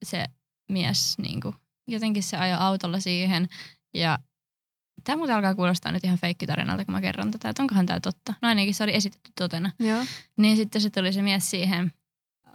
se 0.04 0.24
mies 0.68 1.18
niin 1.18 1.40
kuin, 1.40 1.54
jotenkin 1.88 2.22
se 2.22 2.36
ajoi 2.36 2.58
autolla 2.60 3.00
siihen. 3.00 3.48
Ja 3.94 4.18
tämä 5.04 5.16
muuten 5.16 5.36
alkaa 5.36 5.54
kuulostaa 5.54 5.92
nyt 5.92 6.04
ihan 6.04 6.18
feikkitarinalta, 6.18 6.84
kun 6.84 6.94
mä 6.94 7.00
kerron 7.00 7.30
tätä, 7.30 7.48
että 7.48 7.62
onkohan 7.62 7.86
tämä 7.86 8.00
totta. 8.00 8.34
No 8.42 8.48
ainakin 8.48 8.74
se 8.74 8.84
oli 8.84 8.94
esitetty 8.94 9.30
totena. 9.38 9.72
Joo. 9.78 10.04
Niin 10.36 10.56
sitten 10.56 10.80
se 10.80 10.90
tuli 10.90 11.12
se 11.12 11.22
mies 11.22 11.50
siihen 11.50 11.92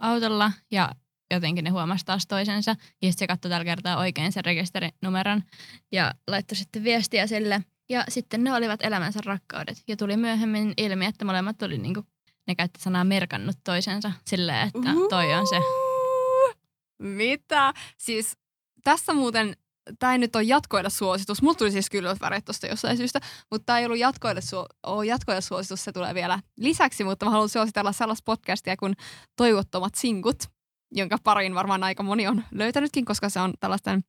autolla 0.00 0.52
ja 0.70 0.92
jotenkin 1.30 1.64
ne 1.64 1.70
huomasi 1.70 2.04
taas 2.04 2.26
toisensa. 2.26 2.70
Ja 2.70 2.76
sitten 3.12 3.18
se 3.18 3.26
katsoi 3.26 3.50
tällä 3.50 3.64
kertaa 3.64 3.98
oikein 3.98 4.32
sen 4.32 4.44
rekisterinumeron 4.44 5.42
ja 5.92 6.14
laittoi 6.26 6.56
sitten 6.56 6.84
viestiä 6.84 7.26
sille. 7.26 7.64
Ja 7.88 8.04
sitten 8.08 8.44
ne 8.44 8.52
olivat 8.52 8.82
elämänsä 8.82 9.20
rakkaudet. 9.24 9.82
Ja 9.88 9.96
tuli 9.96 10.16
myöhemmin 10.16 10.74
ilmi, 10.76 11.06
että 11.06 11.24
molemmat 11.24 11.62
oli 11.62 11.78
niinku, 11.78 12.04
ne 12.46 12.54
käytti 12.54 12.80
sanaa 12.80 13.04
merkannut 13.04 13.56
toisensa 13.64 14.12
silleen, 14.24 14.68
että 14.68 14.90
toi 15.10 15.34
on 15.34 15.46
se. 15.46 15.85
Mitä? 16.98 17.74
Siis 17.98 18.36
tässä 18.84 19.14
muuten, 19.14 19.56
tämä 19.98 20.12
ei 20.12 20.18
nyt 20.18 20.36
ole 20.36 20.44
jatkoille 20.44 20.90
suositus. 20.90 21.42
Mulla 21.42 21.54
tuli 21.54 21.70
siis 21.70 21.90
kyllä 21.90 22.16
väreet 22.20 22.44
tuosta 22.44 22.66
jossain 22.66 22.96
syystä, 22.96 23.20
mutta 23.50 23.66
tämä 23.66 23.78
ei 23.78 23.84
ollut 23.84 23.98
jatkoille, 23.98 24.40
su- 24.40 24.76
ole 24.86 25.06
jatkoille 25.06 25.40
suositus, 25.40 25.84
se 25.84 25.92
tulee 25.92 26.14
vielä 26.14 26.38
lisäksi, 26.56 27.04
mutta 27.04 27.26
mä 27.26 27.30
haluan 27.30 27.48
suositella 27.48 27.92
sellaista 27.92 28.24
podcastia 28.24 28.76
kuin 28.76 28.94
Toivottomat 29.36 29.94
sinkut, 29.94 30.36
jonka 30.92 31.18
parin 31.24 31.54
varmaan 31.54 31.84
aika 31.84 32.02
moni 32.02 32.26
on 32.26 32.44
löytänytkin, 32.50 33.04
koska 33.04 33.28
se 33.28 33.40
on 33.40 33.52
tällaisten 33.60 34.04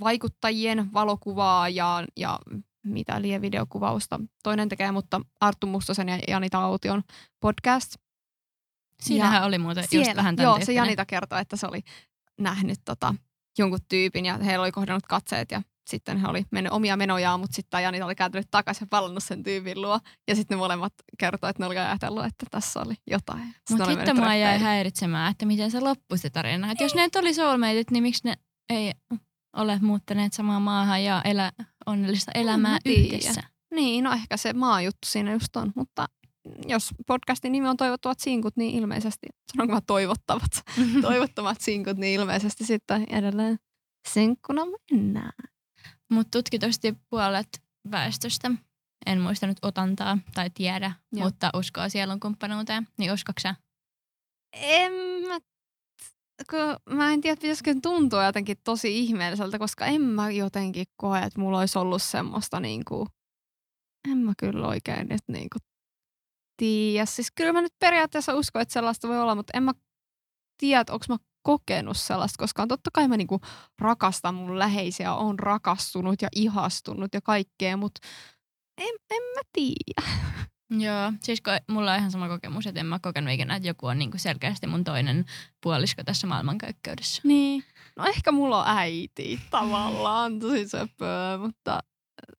vaikuttajien 0.00 0.92
valokuvaa 0.92 1.68
ja, 1.68 2.04
ja 2.16 2.38
mitä 2.84 3.22
lie 3.22 3.40
videokuvausta 3.40 4.20
toinen 4.42 4.68
tekee, 4.68 4.92
mutta 4.92 5.20
Arttu 5.40 5.66
Mustosen 5.66 6.08
ja 6.08 6.18
Janita 6.28 6.64
Aution 6.64 7.02
podcast. 7.40 7.94
Siinähän 9.02 9.40
Ja 9.40 9.46
oli 9.46 9.58
muuten 9.58 9.88
Siellä, 9.88 10.06
just 10.06 10.16
vähän 10.16 10.36
tämän 10.36 10.58
Joo, 10.58 10.64
se. 10.64 10.72
Janita 10.72 11.06
kertoi, 11.06 11.40
että 11.40 11.56
se 11.56 11.66
oli 11.66 11.80
nähnyt 12.42 12.80
tota, 12.84 13.14
jonkun 13.58 13.78
tyypin 13.88 14.24
ja 14.24 14.38
heillä 14.38 14.62
oli 14.62 14.72
kohdannut 14.72 15.06
katseet 15.06 15.50
ja 15.50 15.62
sitten 15.90 16.18
he 16.18 16.26
oli 16.26 16.44
mennyt 16.50 16.72
omia 16.72 16.96
menojaan, 16.96 17.40
mutta 17.40 17.54
sitten 17.54 17.82
Janita 17.82 18.06
oli 18.06 18.14
kääntynyt 18.14 18.50
takaisin 18.50 18.84
ja 18.84 18.86
palannut 18.90 19.24
sen 19.24 19.42
tyypin 19.42 19.82
luo. 19.82 20.00
Ja 20.28 20.34
sitten 20.34 20.56
ne 20.56 20.58
molemmat 20.58 20.92
kertoi, 21.18 21.50
että 21.50 21.62
ne 21.62 21.66
oli 21.66 21.78
ajatellut, 21.78 22.24
että 22.24 22.46
tässä 22.50 22.80
oli 22.80 22.94
jotain. 23.10 23.54
Mutta 23.70 23.84
sitten 23.84 24.16
mua 24.16 24.34
jäi 24.34 24.58
häiritsemään, 24.58 25.30
että 25.30 25.46
miten 25.46 25.70
se 25.70 25.80
loppui 25.80 26.18
se 26.18 26.30
tarina. 26.30 26.70
Että 26.70 26.84
jos 26.84 26.94
ne 26.94 27.02
nyt 27.02 27.16
oli 27.16 27.34
soulmateit, 27.34 27.90
niin 27.90 28.02
miksi 28.02 28.22
ne 28.24 28.34
ei 28.70 28.92
ole 29.56 29.78
muuttaneet 29.82 30.32
samaan 30.32 30.62
maahan 30.62 31.04
ja 31.04 31.22
elä 31.24 31.52
onnellista 31.86 32.32
elämää 32.34 32.72
mä 32.72 32.78
yhdessä? 32.86 33.42
Niin, 33.74 34.04
no 34.04 34.12
ehkä 34.12 34.36
se 34.36 34.52
maajuttu 34.52 35.08
siinä 35.08 35.32
just 35.32 35.56
on, 35.56 35.72
mutta 35.76 36.06
jos 36.66 36.90
podcastin 37.06 37.52
nimi 37.52 37.68
on 37.68 37.76
Toivottavat 37.76 38.20
sinkut, 38.20 38.56
niin 38.56 38.74
ilmeisesti, 38.74 39.26
sanonko 39.52 39.74
mä 39.74 39.80
toivottavat, 39.80 40.50
toivottomat 41.02 41.60
sinkut, 41.60 41.96
niin 41.96 42.20
ilmeisesti 42.20 42.64
sitten 42.64 43.06
edelleen 43.10 43.58
sinkkuna 44.08 44.62
mennään. 44.90 45.32
Mutta 46.10 46.38
tutkitusti 46.38 46.94
puolet 47.10 47.62
väestöstä, 47.90 48.50
en 49.06 49.20
muista 49.20 49.46
nyt 49.46 49.58
otantaa 49.62 50.18
tai 50.34 50.50
tiedä, 50.54 50.92
Joo. 51.12 51.24
mutta 51.24 51.50
uskoo 51.56 51.88
sielun 51.88 52.20
kumppanuuteen. 52.20 52.88
Niin 52.98 53.12
uskoksä? 53.12 53.54
En 54.52 54.92
mä, 55.28 55.38
kun 56.50 56.96
mä 56.96 57.12
en 57.12 57.20
tiedä, 57.20 57.40
pitäisikö 57.40 57.74
tuntua 57.82 58.24
jotenkin 58.24 58.56
tosi 58.64 58.98
ihmeelliseltä, 58.98 59.58
koska 59.58 59.86
en 59.86 60.00
mä 60.00 60.30
jotenkin 60.30 60.86
koe, 60.96 61.18
että 61.18 61.40
mulla 61.40 61.58
olisi 61.58 61.78
ollut 61.78 62.02
semmoista 62.02 62.60
niinku, 62.60 63.08
en 64.10 64.18
mä 64.18 64.32
kyllä 64.38 64.68
oikein 64.68 65.08
nyt 65.08 65.22
niinku 65.28 65.58
tiedä. 66.62 67.06
Siis 67.06 67.32
kyllä 67.34 67.52
mä 67.52 67.62
nyt 67.62 67.74
periaatteessa 67.78 68.34
uskon, 68.34 68.62
että 68.62 68.72
sellaista 68.72 69.08
voi 69.08 69.20
olla, 69.20 69.34
mutta 69.34 69.52
en 69.56 69.62
mä 69.62 69.72
tiedä, 70.58 70.84
onko 70.90 71.04
mä 71.08 71.16
kokenut 71.42 71.96
sellaista, 71.96 72.42
koska 72.42 72.66
totta 72.66 72.90
kai 72.92 73.08
mä 73.08 73.16
niinku 73.16 73.40
rakastan 73.78 74.34
mun 74.34 74.58
läheisiä, 74.58 75.14
on 75.14 75.38
rakastunut 75.38 76.22
ja 76.22 76.28
ihastunut 76.36 77.14
ja 77.14 77.20
kaikkea, 77.20 77.76
mutta 77.76 78.08
en, 78.78 78.94
en 79.10 79.22
mä 79.22 79.40
tiedä. 79.52 80.18
Joo, 80.70 81.12
siis 81.20 81.40
ko- 81.48 81.64
mulla 81.74 81.92
on 81.92 81.98
ihan 81.98 82.10
sama 82.10 82.28
kokemus, 82.28 82.66
että 82.66 82.80
en 82.80 82.86
mä 82.86 82.98
kokenut 83.02 83.32
ikinä, 83.32 83.56
että 83.56 83.68
joku 83.68 83.86
on 83.86 83.98
niinku 83.98 84.18
selkeästi 84.18 84.66
mun 84.66 84.84
toinen 84.84 85.24
puolisko 85.62 86.04
tässä 86.04 86.26
maailmankaikkeudessa. 86.26 87.22
Niin. 87.24 87.64
No 87.96 88.06
ehkä 88.06 88.32
mulla 88.32 88.62
on 88.62 88.78
äiti 88.78 89.40
tavallaan, 89.50 90.38
tosi 90.38 90.68
söpöä, 90.68 91.38
mutta, 91.38 91.80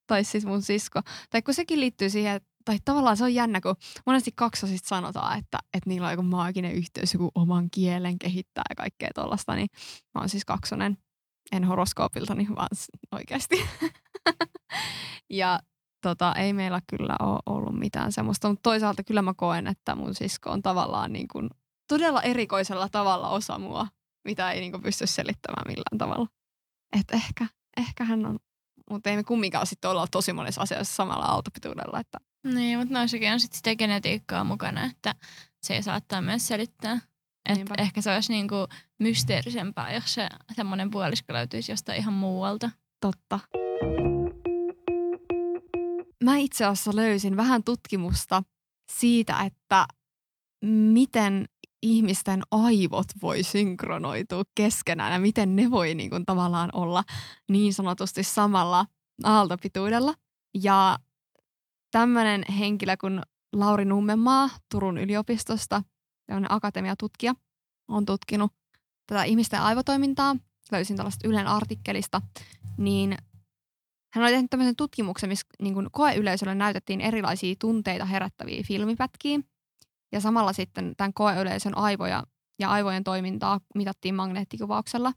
tai 0.06 0.24
siis 0.24 0.46
mun 0.46 0.62
sisko. 0.62 1.00
Tai 1.30 1.42
kun 1.42 1.54
sekin 1.54 1.80
liittyy 1.80 2.10
siihen, 2.10 2.36
että 2.36 2.53
tai 2.64 2.78
tavallaan 2.84 3.16
se 3.16 3.24
on 3.24 3.34
jännä, 3.34 3.60
kun 3.60 3.76
monesti 4.06 4.32
kaksosista 4.34 4.88
sanotaan, 4.88 5.38
että, 5.38 5.58
että 5.74 5.90
niillä 5.90 6.06
on 6.06 6.12
joku 6.12 6.22
maaginen 6.22 6.72
yhteys, 6.72 7.14
joku 7.14 7.30
oman 7.34 7.70
kielen 7.70 8.18
kehittää 8.18 8.64
ja 8.68 8.74
kaikkea 8.76 9.10
tuollaista, 9.14 9.54
niin 9.54 9.68
mä 10.14 10.20
oon 10.20 10.28
siis 10.28 10.44
kaksonen, 10.44 10.98
en 11.52 11.64
horoskoopiltani, 11.64 12.46
vaan 12.56 12.68
oikeasti. 13.12 13.56
ja 15.30 15.60
tota, 16.02 16.34
ei 16.34 16.52
meillä 16.52 16.80
kyllä 16.86 17.16
ole 17.20 17.40
ollut 17.46 17.78
mitään 17.78 18.12
semmoista, 18.12 18.48
mutta 18.48 18.62
toisaalta 18.62 19.04
kyllä 19.04 19.22
mä 19.22 19.34
koen, 19.36 19.66
että 19.66 19.94
mun 19.94 20.14
sisko 20.14 20.50
on 20.50 20.62
tavallaan 20.62 21.12
niin 21.12 21.28
kuin 21.28 21.50
todella 21.88 22.22
erikoisella 22.22 22.88
tavalla 22.88 23.28
osa 23.28 23.58
mua, 23.58 23.86
mitä 24.24 24.52
ei 24.52 24.60
niin 24.60 24.72
kuin 24.72 24.82
pysty 24.82 25.06
selittämään 25.06 25.66
millään 25.66 25.98
tavalla. 25.98 26.26
Et 27.00 27.10
ehkä, 27.12 27.46
ehkä 27.76 28.04
hän 28.04 28.26
on, 28.26 28.38
mutta 28.90 29.10
ei 29.10 29.16
me 29.16 29.24
kumminkaan 29.24 29.66
sitten 29.66 29.90
olla 29.90 30.06
tosi 30.10 30.32
monessa 30.32 30.60
asiassa 30.60 30.94
samalla 30.94 31.24
aaltopituudella, 31.24 32.00
että 32.00 32.18
Niin, 32.44 32.78
mutta 32.78 32.94
noissakin 32.94 33.32
on 33.32 33.40
sitten 33.40 33.56
sitä 33.56 33.76
genetiikkaa 33.76 34.44
mukana, 34.44 34.84
että 34.84 35.14
se 35.62 35.82
saattaa 35.82 36.22
myös 36.22 36.48
selittää. 36.48 37.00
Et 37.48 37.56
Niinpä. 37.56 37.74
ehkä 37.78 38.00
se 38.00 38.14
olisi 38.14 38.32
niinku 38.32 38.54
mysteerisempää, 38.98 39.94
jos 39.94 40.14
se 40.14 40.28
semmoinen 40.56 40.90
puolisko 40.90 41.32
löytyisi 41.32 41.72
jostain 41.72 41.98
ihan 41.98 42.14
muualta. 42.14 42.70
Totta. 43.00 43.40
Mä 46.24 46.36
itse 46.36 46.64
asiassa 46.64 46.96
löysin 46.96 47.36
vähän 47.36 47.64
tutkimusta 47.64 48.42
siitä, 48.92 49.40
että 49.40 49.86
miten 50.66 51.44
ihmisten 51.82 52.42
aivot 52.50 53.06
voi 53.22 53.42
synkronoitua 53.42 54.42
keskenään 54.54 55.12
ja 55.12 55.18
miten 55.18 55.56
ne 55.56 55.70
voi 55.70 55.94
niin 55.94 56.10
kuin 56.10 56.26
tavallaan 56.26 56.70
olla 56.72 57.04
niin 57.50 57.74
sanotusti 57.74 58.22
samalla 58.22 58.86
aaltopituudella. 59.24 60.14
Ja 60.62 60.98
tämmöinen 61.94 62.44
henkilö 62.58 62.96
kuin 62.96 63.22
Lauri 63.52 63.84
Nummenmaa 63.84 64.50
Turun 64.70 64.98
yliopistosta, 64.98 65.82
tämmöinen 66.26 66.52
akatemiatutkija, 66.52 67.34
on 67.88 68.04
tutkinut 68.04 68.52
tätä 69.06 69.24
ihmisten 69.24 69.60
aivotoimintaa. 69.60 70.36
Löysin 70.72 70.96
tällaista 70.96 71.28
Ylen 71.28 71.46
artikkelista 71.46 72.22
niin 72.78 73.16
hän 74.14 74.24
oli 74.24 74.32
tehnyt 74.32 74.50
tämmöisen 74.50 74.76
tutkimuksen, 74.76 75.28
missä 75.28 75.46
niin 75.62 75.74
kuin 75.74 75.88
koeyleisölle 75.92 76.54
näytettiin 76.54 77.00
erilaisia 77.00 77.54
tunteita 77.60 78.04
herättäviä 78.04 78.62
filmipätkiä. 78.66 79.40
Ja 80.12 80.20
samalla 80.20 80.52
sitten 80.52 80.94
tämän 80.96 81.14
koeyleisön 81.14 81.76
aivoja 81.76 82.24
ja 82.58 82.70
aivojen 82.70 83.04
toimintaa 83.04 83.60
mitattiin 83.74 84.14
magneettikuvauksella. 84.14 85.12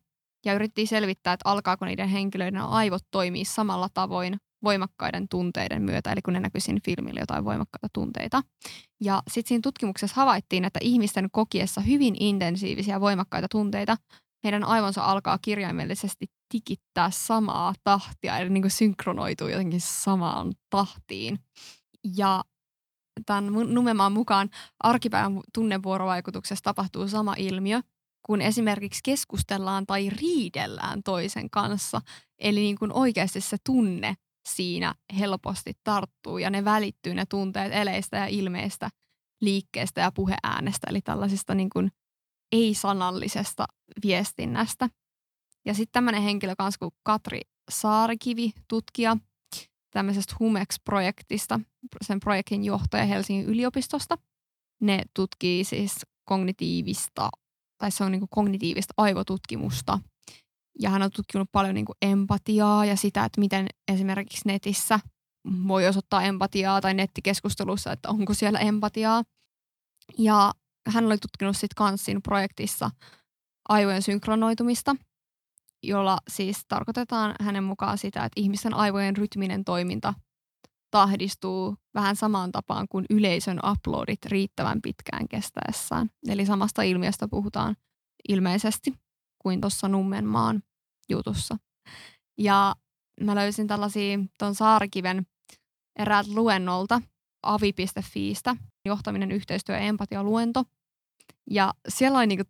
Ja 0.46 0.54
yritettiin 0.54 0.88
selvittää, 0.88 1.34
että 1.34 1.50
alkaako 1.50 1.86
niiden 1.86 2.10
henkilöiden 2.10 2.62
aivot 2.62 3.04
toimia 3.12 3.46
samalla 3.46 3.90
tavoin 3.94 4.38
voimakkaiden 4.64 5.28
tunteiden 5.30 5.82
myötä, 5.82 6.12
eli 6.12 6.22
kun 6.22 6.34
ne 6.34 6.40
näkyy 6.40 6.62
siinä 6.62 6.80
filmillä 6.86 7.20
jotain 7.20 7.46
voimakkaita 7.46 7.88
tunteita. 7.94 8.42
Ja 9.02 9.24
sitten 9.28 9.48
siinä 9.48 9.62
tutkimuksessa 9.64 10.16
havaittiin, 10.16 10.66
että 10.66 10.80
ihmisten 10.84 11.30
kokiessa 11.32 11.82
hyvin 11.82 12.16
intensiivisiä 12.20 13.02
voimakkaita 13.02 13.48
tunteita, 13.52 13.98
heidän 14.44 14.64
aivonsa 14.64 15.04
alkaa 15.04 15.38
kirjaimellisesti 15.42 16.26
tikittää 16.50 17.12
samaa 17.12 17.74
tahtia, 17.84 18.38
eli 18.38 18.50
niin 18.50 18.64
kuin 18.64 18.72
synkronoituu 18.72 19.48
jotenkin 19.48 19.82
samaan 19.82 20.54
tahtiin. 20.70 21.40
Ja 22.18 22.44
tämän 23.26 23.54
Numemaan 23.54 24.12
mukaan 24.12 24.50
arkipäivän 24.80 25.42
tunnevuorovaikutuksessa 25.54 26.64
tapahtuu 26.64 27.08
sama 27.08 27.36
ilmiö, 27.38 27.82
kun 28.26 28.42
esimerkiksi 28.42 29.00
keskustellaan 29.04 29.86
tai 29.86 30.10
riidellään 30.10 31.04
toisen 31.04 31.50
kanssa. 31.50 32.02
Eli 32.40 32.60
niin 32.60 32.78
kuin 32.78 32.94
oikeasti 32.94 33.42
se 33.42 33.58
tunne 33.66 34.16
siinä 34.48 34.96
helposti 35.20 35.74
tarttuu 35.84 36.38
ja 36.38 36.50
ne 36.50 36.66
välittyy 36.66 37.14
ne 37.14 37.26
tunteet 37.26 37.74
eleistä 37.74 38.18
ja 38.18 38.26
ilmeistä, 38.26 38.90
liikkeestä 39.42 40.02
ja 40.02 40.12
puheäänestä, 40.12 40.88
eli 40.90 41.02
tällaisista 41.02 41.56
niin 41.56 41.70
kuin 41.70 41.92
ei-sanallisesta 42.52 43.66
viestinnästä. 44.04 44.90
Ja 45.66 45.74
sitten 45.74 45.92
tämmöinen 45.92 46.22
henkilö 46.22 46.56
kanssa 46.58 46.80
kuin 46.80 46.92
Katri 47.04 47.42
Saarikivi, 47.70 48.52
tutkija 48.68 49.18
tämmöisestä 49.92 50.36
Humex-projektista, 50.40 51.60
sen 52.02 52.20
projektin 52.20 52.66
johtaja 52.66 53.06
Helsingin 53.06 53.46
yliopistosta. 53.46 54.18
Ne 54.82 55.04
tutkii 55.14 55.64
siis 55.64 55.92
kognitiivista, 56.26 57.30
tai 57.78 57.92
se 57.92 58.04
on 58.04 58.12
niin 58.12 58.30
kognitiivista 58.30 58.94
aivotutkimusta. 58.98 60.00
Ja 60.80 60.90
hän 60.90 61.02
on 61.02 61.12
tutkinut 61.12 61.50
paljon 61.52 61.76
niin 61.76 61.86
empatiaa 62.02 62.86
ja 62.86 62.96
sitä, 62.96 63.26
että 63.26 63.40
miten 63.42 63.68
esimerkiksi 63.92 64.42
netissä 64.46 65.00
voi 65.68 65.88
osoittaa 65.88 66.24
empatiaa 66.24 66.82
tai 66.82 66.94
nettikeskustelussa, 66.94 67.92
että 67.92 68.10
onko 68.10 68.34
siellä 68.34 68.60
empatiaa. 68.60 69.24
Ja 70.18 70.54
hän 70.90 71.06
oli 71.06 71.18
tutkinut 71.18 71.58
sitten 71.58 71.76
kans 71.76 72.06
siinä 72.06 72.20
projektissa 72.24 72.92
aivojen 73.70 74.02
synkronoitumista, 74.02 74.96
jolla 75.84 76.18
siis 76.30 76.66
tarkoitetaan 76.68 77.36
hänen 77.42 77.64
mukaan 77.64 77.98
sitä, 77.98 78.26
että 78.26 78.42
ihmisten 78.42 78.74
aivojen 78.74 79.18
rytminen 79.18 79.66
toiminta 79.66 80.14
tahdistuu 80.92 81.76
vähän 81.94 82.16
samaan 82.16 82.52
tapaan 82.52 82.88
kuin 82.90 83.06
yleisön 83.10 83.60
uploadit 83.72 84.26
riittävän 84.26 84.82
pitkään 84.82 85.28
kestäessään. 85.28 86.10
Eli 86.28 86.46
samasta 86.46 86.82
ilmiöstä 86.82 87.28
puhutaan 87.28 87.76
ilmeisesti 88.30 88.94
kuin 89.40 89.62
tuossa 89.62 89.88
Nummenmaan 89.88 90.64
jutussa. 91.10 91.58
Ja 92.38 92.76
mä 93.22 93.36
löysin 93.36 93.68
tällaisia 93.68 94.20
tuon 94.40 94.56
Saarikiven 94.56 95.28
eräältä 96.00 96.30
luennolta 96.36 97.02
avi.fiistä, 97.44 98.56
johtaminen, 98.86 99.32
yhteistyö 99.32 99.76
ja 99.76 99.82
empatia 99.82 100.24
luento. 100.24 100.64
Ja 101.50 101.74
siellä 101.88 102.18
oli 102.18 102.28
niinku 102.28 102.44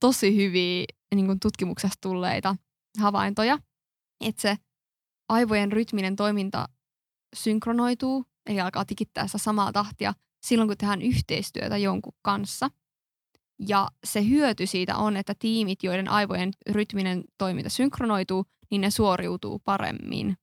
tosi 0.00 0.36
hyviä 0.36 0.84
niinku 1.14 1.36
tutkimuksesta 1.42 1.98
tulleita 2.00 2.56
havaintoja, 3.00 3.58
että 4.20 4.42
se 4.42 4.56
aivojen 5.28 5.72
rytminen 5.72 6.16
toiminta 6.16 6.68
synkronoituu, 7.36 8.24
eli 8.46 8.60
alkaa 8.60 8.84
tikittää 8.84 9.26
sitä 9.26 9.38
samaa 9.38 9.72
tahtia 9.72 10.14
silloin, 10.46 10.68
kun 10.68 10.76
tehdään 10.76 11.02
yhteistyötä 11.02 11.76
jonkun 11.76 12.12
kanssa. 12.22 12.70
Ja 13.58 13.88
se 14.04 14.28
hyöty 14.28 14.66
siitä 14.66 14.96
on, 14.96 15.16
että 15.16 15.34
tiimit, 15.38 15.82
joiden 15.82 16.08
aivojen 16.08 16.50
rytminen 16.70 17.24
toiminta 17.38 17.70
synkronoituu, 17.70 18.44
niin 18.70 18.80
ne 18.80 18.90
suoriutuu 18.90 19.58
paremmin. 19.58 20.36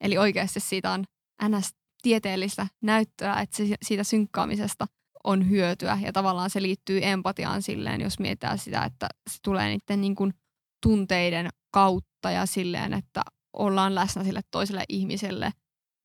Eli 0.00 0.18
oikeasti 0.18 0.60
siitä 0.60 0.92
on 0.92 1.04
ns. 1.48 1.74
tieteellistä 2.02 2.66
näyttöä, 2.82 3.40
että 3.40 3.62
siitä 3.82 4.04
synkkaamisesta 4.04 4.86
on 5.24 5.50
hyötyä 5.50 5.98
ja 6.02 6.12
tavallaan 6.12 6.50
se 6.50 6.62
liittyy 6.62 7.00
empatiaan 7.02 7.62
silleen, 7.62 8.00
jos 8.00 8.18
mietitään 8.18 8.58
sitä, 8.58 8.84
että 8.84 9.08
se 9.30 9.38
tulee 9.42 9.68
niiden 9.68 10.00
niin 10.00 10.14
kuin 10.14 10.34
tunteiden 10.82 11.48
kautta 11.70 12.30
ja 12.30 12.46
silleen, 12.46 12.92
että 12.92 13.22
ollaan 13.52 13.94
läsnä 13.94 14.24
sille 14.24 14.40
toiselle 14.50 14.84
ihmiselle 14.88 15.52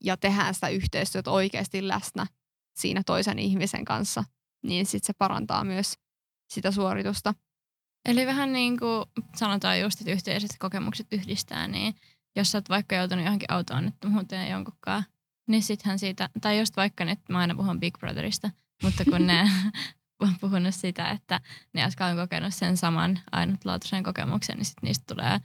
ja 0.04 0.18
tehdään 0.18 0.54
sitä 0.54 0.68
yhteistyötä 0.70 1.32
oikeasti 1.32 1.88
läsnä 1.88 2.26
siinä 2.78 3.02
toisen 3.06 3.40
ihmisen 3.40 3.86
kanssa, 3.86 4.24
niin 4.64 4.86
sitten 4.86 5.08
se 5.08 5.14
parantaa 5.18 5.64
myös 5.64 5.94
sitä 6.50 6.72
suoritusta. 6.72 7.34
Eli 8.06 8.26
vähän 8.26 8.54
niin 8.54 8.80
kuin 8.80 9.06
sanotaan 9.36 9.80
just, 9.80 10.02
että 10.02 10.12
yhteiset 10.12 10.52
kokemukset 10.60 11.08
yhdistää, 11.12 11.68
niin 11.68 11.96
jos 12.36 12.52
sä 12.52 12.58
oot 12.58 12.70
vaikka 12.70 12.96
joutunut 12.96 13.26
johonkin 13.26 13.52
autoonnettomuuteen 13.52 14.52
jonkunkaan, 14.52 15.04
niin 15.48 15.64
sittenhän 15.64 16.00
siitä, 16.00 16.30
tai 16.42 16.60
just 16.60 16.78
vaikka 16.78 17.06
nyt 17.06 17.20
mä 17.30 17.40
aina 17.40 17.56
puhun 17.56 17.80
Big 17.80 17.98
Brotherista, 18.00 18.50
mutta 18.84 19.06
kun 19.06 19.28
ne 19.28 19.52
on 20.24 20.36
puhunut 20.42 20.76
sitä, 20.76 21.10
että 21.10 21.42
ne, 21.74 21.82
jotka 21.82 22.06
on 22.06 22.16
kokenut 22.16 22.54
sen 22.54 22.78
saman 22.78 23.20
ainutlaatuisen 23.32 24.04
kokemuksen, 24.04 24.58
niin 24.58 24.66
sitten 24.66 24.88
niistä 24.88 25.16
tulee 25.16 25.40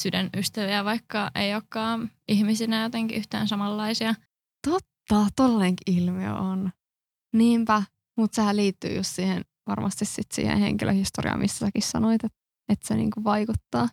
sydänystäviä, 0.00 0.84
vaikka 0.84 1.30
ei 1.34 1.54
olekaan 1.54 2.10
ihmisinä 2.28 2.82
jotenkin 2.82 3.18
yhtään 3.18 3.48
samanlaisia. 3.48 4.14
Totta, 4.66 5.26
tollenkin 5.36 5.94
ilmiö 5.94 6.34
on. 6.34 6.72
Niinpä, 7.34 7.82
mutta 8.16 8.36
sehän 8.36 8.56
liittyy 8.56 8.96
just 8.96 9.10
siihen 9.10 9.44
varmasti 9.68 10.04
sit 10.04 10.32
siihen 10.32 10.58
henkilöhistoriaan, 10.58 11.38
missä 11.38 11.66
säkin 11.66 11.82
sanoit, 11.82 12.24
että, 12.24 12.38
että 12.68 12.88
se 12.88 12.96
niinku 12.96 13.24
vaikuttaa. 13.24 13.88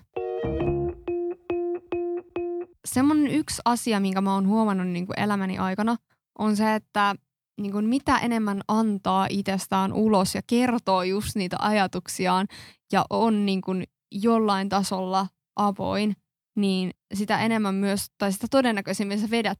Semmoinen 2.88 3.32
yksi 3.32 3.62
asia, 3.66 4.00
minkä 4.00 4.22
mä 4.22 4.34
oon 4.34 4.48
huomannut 4.48 4.88
niinku 4.88 5.14
elämäni 5.18 5.58
aikana, 5.58 5.96
on 6.40 6.56
se, 6.56 6.76
että 6.76 7.16
niinku 7.62 7.82
mitä 7.82 8.18
enemmän 8.18 8.62
antaa 8.68 9.28
itsestään 9.30 9.94
ulos 9.94 10.36
ja 10.36 10.42
kertoo 10.48 11.04
just 11.04 11.36
niitä 11.36 11.56
ajatuksiaan 11.60 12.48
ja 12.92 13.06
on 13.10 13.46
niinku 13.46 13.72
jollain 14.12 14.70
tasolla 14.70 15.28
avoin, 15.56 16.16
niin 16.56 16.92
sitä 17.14 17.40
enemmän 17.40 17.76
myös, 17.76 18.06
tai 18.18 18.32
sitä 18.32 18.48
todennäköisemmin 18.52 19.20
sä 19.20 19.30
vedät 19.32 19.60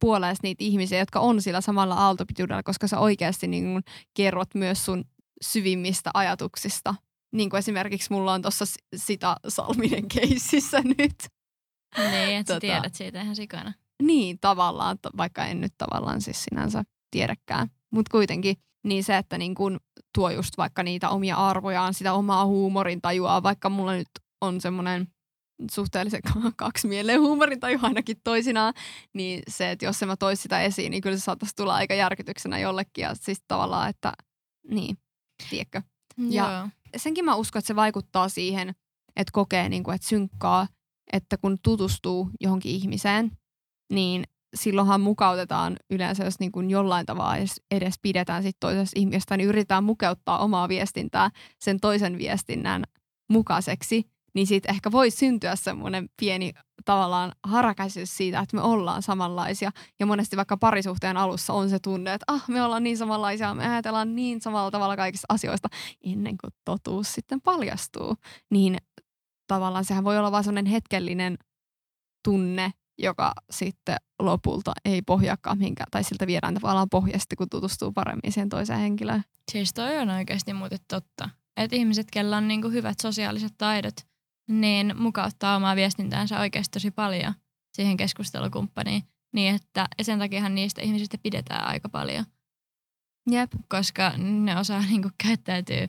puoleen 0.00 0.36
niitä 0.42 0.64
ihmisiä, 0.64 0.98
jotka 0.98 1.20
on 1.20 1.42
sillä 1.42 1.60
samalla 1.60 1.94
aaltopituudella, 1.94 2.62
koska 2.62 2.88
sä 2.88 2.98
oikeasti 2.98 3.46
niin 3.46 3.82
kerrot 4.14 4.48
myös 4.54 4.84
sun 4.84 5.04
syvimmistä 5.42 6.10
ajatuksista. 6.14 6.94
Niin 7.34 7.50
kuin 7.50 7.58
esimerkiksi 7.58 8.12
mulla 8.12 8.32
on 8.32 8.42
tuossa 8.42 8.64
sitä 8.96 9.36
Salminen 9.48 10.08
keississä 10.08 10.80
nyt. 10.98 11.14
Niin, 11.98 12.38
että 12.38 12.54
tota, 12.54 12.60
tiedät 12.60 12.94
siitä 12.94 13.22
ihan 13.22 13.36
sikana. 13.36 13.72
Niin, 14.02 14.38
tavallaan, 14.40 14.98
vaikka 15.16 15.46
en 15.46 15.60
nyt 15.60 15.74
tavallaan 15.78 16.20
siis 16.20 16.44
sinänsä 16.44 16.82
tiedäkään. 17.10 17.68
Mutta 17.92 18.10
kuitenkin 18.10 18.56
niin 18.84 19.04
se, 19.04 19.16
että 19.16 19.38
niin 19.38 19.54
kun 19.54 19.80
tuo 20.14 20.30
just 20.30 20.56
vaikka 20.58 20.82
niitä 20.82 21.08
omia 21.08 21.36
arvojaan, 21.36 21.94
sitä 21.94 22.12
omaa 22.12 22.46
huumorin 22.46 23.00
tajua, 23.00 23.42
vaikka 23.42 23.68
mulla 23.70 23.92
nyt 23.92 24.08
on 24.40 24.60
semmoinen 24.60 25.08
suhteellisen 25.70 26.20
kaksimielinen 26.56 27.20
huumorintaju 27.20 27.78
ainakin 27.82 28.16
toisinaan, 28.24 28.74
niin 29.14 29.42
se, 29.48 29.70
että 29.70 29.84
jos 29.84 30.02
en 30.02 30.08
mä 30.08 30.16
toisi 30.16 30.42
sitä 30.42 30.62
esiin, 30.62 30.90
niin 30.90 31.00
kyllä 31.00 31.16
se 31.16 31.22
saattaisi 31.22 31.56
tulla 31.56 31.74
aika 31.74 31.94
järkytyksenä 31.94 32.58
jollekin. 32.58 33.02
Ja 33.02 33.14
siis 33.14 33.42
tavallaan, 33.48 33.90
että 33.90 34.12
niin, 34.70 34.98
tiedätkö. 35.50 35.82
Ja 36.30 36.50
Joo. 36.52 36.68
senkin 36.96 37.24
mä 37.24 37.34
uskon, 37.34 37.60
että 37.60 37.66
se 37.66 37.76
vaikuttaa 37.76 38.28
siihen, 38.28 38.68
että 39.16 39.32
kokee, 39.32 39.68
niin 39.68 39.82
kuin, 39.82 39.94
että 39.94 40.08
synkkaa, 40.08 40.66
että 41.12 41.36
kun 41.36 41.58
tutustuu 41.62 42.30
johonkin 42.40 42.72
ihmiseen, 42.72 43.30
niin 43.92 44.24
silloinhan 44.54 45.00
mukautetaan 45.00 45.76
yleensä, 45.90 46.24
jos 46.24 46.40
niin 46.40 46.52
kuin 46.52 46.70
jollain 46.70 47.06
tavalla 47.06 47.36
edes, 47.36 47.62
edes 47.70 47.94
pidetään 48.02 48.42
sit 48.42 48.56
toisesta 48.60 49.00
ihmisestä, 49.00 49.36
niin 49.36 49.48
yritetään 49.48 49.84
mukauttaa 49.84 50.38
omaa 50.38 50.68
viestintää 50.68 51.30
sen 51.58 51.80
toisen 51.80 52.18
viestinnän 52.18 52.84
mukaiseksi 53.30 54.10
niin 54.38 54.46
siitä 54.46 54.72
ehkä 54.72 54.92
voi 54.92 55.10
syntyä 55.10 55.56
semmoinen 55.56 56.08
pieni 56.20 56.52
tavallaan 56.84 57.32
harakäisyys 57.42 58.16
siitä, 58.16 58.40
että 58.40 58.56
me 58.56 58.62
ollaan 58.62 59.02
samanlaisia. 59.02 59.70
Ja 60.00 60.06
monesti 60.06 60.36
vaikka 60.36 60.56
parisuhteen 60.56 61.16
alussa 61.16 61.52
on 61.52 61.70
se 61.70 61.78
tunne, 61.78 62.14
että 62.14 62.24
ah, 62.28 62.44
me 62.48 62.62
ollaan 62.62 62.82
niin 62.82 62.96
samanlaisia, 62.96 63.54
me 63.54 63.68
ajatellaan 63.68 64.14
niin 64.14 64.40
samalla 64.40 64.70
tavalla 64.70 64.96
kaikista 64.96 65.26
asioista, 65.28 65.68
ennen 66.04 66.38
kuin 66.38 66.52
totuus 66.64 67.12
sitten 67.12 67.40
paljastuu. 67.40 68.16
Niin 68.50 68.76
tavallaan 69.46 69.84
sehän 69.84 70.04
voi 70.04 70.18
olla 70.18 70.32
vain 70.32 70.44
semmoinen 70.44 70.72
hetkellinen 70.72 71.38
tunne, 72.24 72.72
joka 72.98 73.32
sitten 73.50 73.96
lopulta 74.18 74.72
ei 74.84 75.02
pohjaakaan 75.02 75.58
mihinkään, 75.58 75.88
tai 75.90 76.04
siltä 76.04 76.26
viedään 76.26 76.54
tavallaan 76.54 76.90
pohjasti, 76.90 77.36
kun 77.36 77.48
tutustuu 77.50 77.92
paremmin 77.92 78.32
siihen 78.32 78.48
toiseen 78.48 78.80
henkilöön. 78.80 79.24
Siis 79.52 79.74
toi 79.74 79.98
on 79.98 80.10
oikeasti 80.10 80.52
muuten 80.52 80.78
totta. 80.88 81.30
Että 81.56 81.76
ihmiset, 81.76 82.06
kellä 82.12 82.36
on 82.36 82.48
niinku 82.48 82.68
hyvät 82.68 83.00
sosiaaliset 83.00 83.52
taidot, 83.58 83.94
niin 84.48 84.94
mukauttaa 84.96 85.56
omaa 85.56 85.76
viestintäänsä 85.76 86.40
oikeasti 86.40 86.72
tosi 86.72 86.90
paljon 86.90 87.34
siihen 87.72 87.96
keskustelukumppaniin. 87.96 89.02
Niin 89.34 89.54
että 89.54 89.88
ja 89.98 90.04
sen 90.04 90.18
takiahan 90.18 90.54
niistä 90.54 90.82
ihmisistä 90.82 91.18
pidetään 91.22 91.66
aika 91.66 91.88
paljon. 91.88 92.24
Jep. 93.30 93.52
Koska 93.68 94.12
ne 94.18 94.58
osaa 94.58 94.80
niinku 94.90 95.10
käyttäytyä 95.24 95.88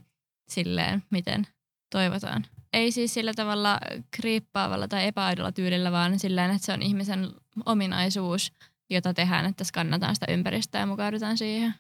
silleen, 0.50 1.04
miten 1.10 1.48
toivotaan. 1.92 2.46
Ei 2.74 2.92
siis 2.92 3.14
sillä 3.14 3.34
tavalla 3.34 3.80
kriippaavalla 4.12 4.88
tai 4.88 5.08
epäaidolla 5.08 5.52
tyylillä, 5.52 5.92
vaan 5.92 6.20
silleen, 6.20 6.52
että 6.52 6.66
se 6.66 6.74
on 6.74 6.82
ihmisen 6.82 7.30
ominaisuus, 7.66 8.52
jota 8.90 9.14
tehdään, 9.14 9.46
että 9.46 9.64
skannataan 9.64 10.16
sitä 10.16 10.32
ympäristöä 10.32 10.82
ja 10.82 10.86
mukaudutaan 10.86 11.38
siihen. 11.38 11.74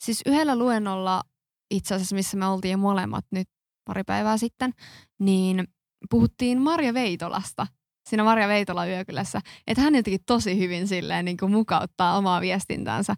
Siis 0.00 0.22
yhdellä 0.26 0.56
luennolla 0.56 1.22
itse 1.70 1.94
asiassa, 1.94 2.16
missä 2.16 2.36
me 2.36 2.46
oltiin 2.46 2.78
molemmat 2.78 3.24
nyt 3.30 3.48
pari 3.84 4.04
päivää 4.04 4.38
sitten, 4.38 4.74
niin 5.18 5.68
puhuttiin 6.10 6.60
Marja 6.60 6.94
Veitolasta 6.94 7.66
siinä 8.08 8.24
Marja 8.24 8.48
Veitola 8.48 8.86
yökylässä, 8.86 9.40
että 9.66 9.82
hän 9.82 9.94
jotenkin 9.94 10.24
tosi 10.26 10.58
hyvin 10.58 10.88
silleen 10.88 11.24
niin 11.24 11.36
kuin 11.36 11.52
mukauttaa 11.52 12.18
omaa 12.18 12.40
viestintänsä 12.40 13.14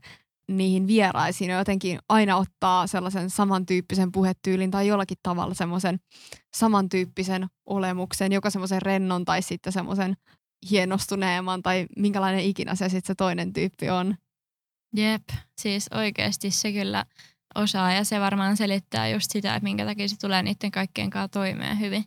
niihin 0.51 0.87
vieraisiin 0.87 1.51
ja 1.51 1.59
jotenkin 1.59 1.99
aina 2.09 2.37
ottaa 2.37 2.87
sellaisen 2.87 3.31
samantyyppisen 3.31 4.13
puhetyylin 4.13 4.71
tai 4.71 4.87
jollakin 4.87 5.17
tavalla 5.23 5.55
semmoisen 5.55 5.99
samantyyppisen 6.57 7.47
olemuksen, 7.67 8.33
joka 8.33 8.51
semmoisen 8.51 8.83
rennon 8.83 9.25
tai 9.25 9.43
sitten 9.43 9.73
semmoisen 9.73 10.17
hienostuneemman 10.71 11.63
tai 11.63 11.87
minkälainen 11.97 12.45
ikinä 12.45 12.75
se 12.75 12.89
sitten 12.89 13.07
se 13.07 13.15
toinen 13.15 13.53
tyyppi 13.53 13.91
on. 13.91 14.15
Jep, 14.97 15.23
siis 15.61 15.89
oikeasti 15.95 16.51
se 16.51 16.73
kyllä 16.73 17.05
osaa 17.55 17.93
ja 17.93 18.05
se 18.05 18.21
varmaan 18.21 18.57
selittää 18.57 19.09
just 19.09 19.31
sitä, 19.31 19.55
että 19.55 19.65
minkä 19.65 19.85
takia 19.85 20.09
se 20.09 20.19
tulee 20.19 20.43
niiden 20.43 20.71
kaikkien 20.71 21.11
kanssa 21.11 21.29
toimeen 21.29 21.81
hyvin. 21.81 22.05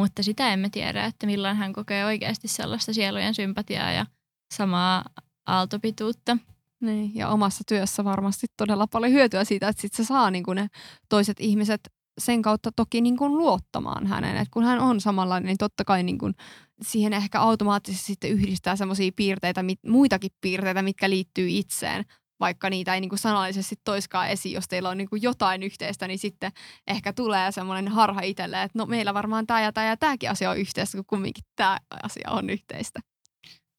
Mutta 0.00 0.22
sitä 0.22 0.52
emme 0.52 0.70
tiedä, 0.70 1.04
että 1.04 1.26
milloin 1.26 1.56
hän 1.56 1.72
kokee 1.72 2.04
oikeasti 2.04 2.48
sellaista 2.48 2.92
sielujen 2.92 3.34
sympatiaa 3.34 3.92
ja 3.92 4.06
samaa 4.54 5.04
aaltopituutta. 5.46 6.36
Niin, 6.80 7.14
ja 7.14 7.28
omassa 7.28 7.64
työssä 7.68 8.04
varmasti 8.04 8.46
todella 8.56 8.86
paljon 8.86 9.12
hyötyä 9.12 9.44
siitä, 9.44 9.68
että 9.68 9.82
sit 9.82 9.92
se 9.92 10.04
saa 10.04 10.30
niin 10.30 10.44
ne 10.54 10.68
toiset 11.08 11.40
ihmiset 11.40 11.80
sen 12.20 12.42
kautta 12.42 12.72
toki 12.76 13.00
niin 13.00 13.16
kuin 13.16 13.38
luottamaan 13.38 14.06
hänen. 14.06 14.36
Et 14.36 14.48
kun 14.50 14.64
hän 14.64 14.80
on 14.80 15.00
samanlainen, 15.00 15.46
niin 15.46 15.58
totta 15.58 15.84
kai 15.84 16.02
niin 16.02 16.18
kuin 16.18 16.34
siihen 16.82 17.12
ehkä 17.12 17.40
automaattisesti 17.40 18.06
sitten 18.06 18.30
yhdistää 18.30 18.76
semmoisia 18.76 19.12
piirteitä, 19.16 19.62
mit, 19.62 19.78
muitakin 19.86 20.30
piirteitä, 20.40 20.82
mitkä 20.82 21.10
liittyy 21.10 21.48
itseen 21.48 22.04
vaikka 22.40 22.70
niitä 22.70 22.94
ei 22.94 23.00
niin 23.00 23.08
kuin 23.08 23.18
sanallisesti 23.18 23.76
toiskaan 23.84 24.28
esiin, 24.28 24.54
jos 24.54 24.68
teillä 24.68 24.88
on 24.88 24.98
niin 24.98 25.08
kuin 25.10 25.22
jotain 25.22 25.62
yhteistä, 25.62 26.06
niin 26.06 26.18
sitten 26.18 26.52
ehkä 26.86 27.12
tulee 27.12 27.52
semmoinen 27.52 27.88
harha 27.88 28.20
itselle, 28.20 28.62
että 28.62 28.78
no 28.78 28.86
meillä 28.86 29.14
varmaan 29.14 29.46
tämä 29.46 29.60
ja 29.60 29.72
tämä 29.72 29.86
ja 29.86 29.96
tämäkin 29.96 30.30
asia 30.30 30.50
on 30.50 30.58
yhteistä, 30.58 30.98
kun 30.98 31.04
kumminkin 31.06 31.44
tämä 31.56 31.78
asia 32.02 32.30
on 32.30 32.50
yhteistä. 32.50 33.00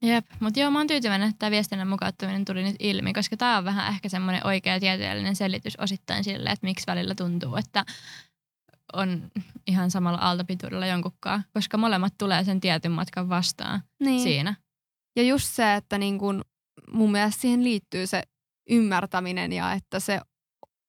Jep, 0.03 0.25
mutta 0.39 0.59
joo, 0.59 0.71
mä 0.71 0.79
oon 0.79 0.87
tyytyväinen, 0.87 1.29
että 1.29 1.39
tämä 1.39 1.51
viestinnän 1.51 1.87
mukauttaminen 1.87 2.45
tuli 2.45 2.63
nyt 2.63 2.75
ilmi, 2.79 3.13
koska 3.13 3.37
tämä 3.37 3.57
on 3.57 3.65
vähän 3.65 3.93
ehkä 3.93 4.09
semmoinen 4.09 4.47
oikea 4.47 4.79
tieteellinen 4.79 5.35
selitys 5.35 5.75
osittain 5.79 6.23
sille, 6.23 6.49
että 6.49 6.67
miksi 6.67 6.87
välillä 6.87 7.15
tuntuu, 7.15 7.55
että 7.55 7.85
on 8.93 9.31
ihan 9.67 9.91
samalla 9.91 10.17
aaltopituudella 10.17 10.85
jonkunkaan, 10.85 11.43
koska 11.53 11.77
molemmat 11.77 12.13
tulee 12.17 12.43
sen 12.43 12.59
tietyn 12.59 12.91
matkan 12.91 13.29
vastaan 13.29 13.83
niin. 13.99 14.23
siinä. 14.23 14.55
Ja 15.15 15.23
just 15.23 15.47
se, 15.47 15.75
että 15.75 15.97
niin 15.97 16.19
kun 16.19 16.45
mun 16.91 17.11
mielestä 17.11 17.41
siihen 17.41 17.63
liittyy 17.63 18.07
se 18.07 18.23
ymmärtäminen 18.69 19.53
ja 19.53 19.73
että 19.73 19.99
se 19.99 20.19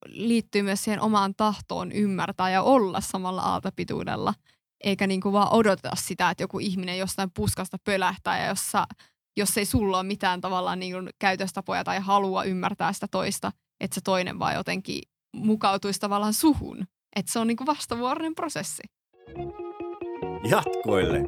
liittyy 0.06 0.62
myös 0.62 0.84
siihen 0.84 1.00
omaan 1.00 1.34
tahtoon 1.36 1.92
ymmärtää 1.92 2.50
ja 2.50 2.62
olla 2.62 3.00
samalla 3.00 3.42
aaltopituudella. 3.42 4.34
Eikä 4.84 5.06
niinku 5.06 5.32
vaan 5.32 5.52
odoteta 5.52 5.96
sitä, 5.96 6.30
että 6.30 6.42
joku 6.42 6.58
ihminen 6.58 6.98
jostain 6.98 7.30
puskasta 7.36 7.76
pölähtää 7.84 8.42
ja 8.42 8.48
jos, 8.48 8.70
sä, 8.70 8.84
jos 9.36 9.58
ei 9.58 9.64
sulla 9.64 9.98
ole 9.98 10.06
mitään 10.06 10.40
tavallaan 10.40 10.78
niinku 10.78 11.10
käytöstapoja 11.18 11.84
tai 11.84 12.00
halua 12.00 12.44
ymmärtää 12.44 12.92
sitä 12.92 13.06
toista, 13.10 13.52
että 13.80 13.94
se 13.94 14.00
toinen 14.04 14.38
vaan 14.38 14.54
jotenkin 14.54 15.02
mukautuisi 15.36 16.00
tavallaan 16.00 16.34
suhun. 16.34 16.86
Että 17.16 17.32
se 17.32 17.38
on 17.38 17.46
niinku 17.46 17.66
vastavuoroinen 17.66 18.34
prosessi. 18.34 18.82
Jatkoille. 20.50 21.20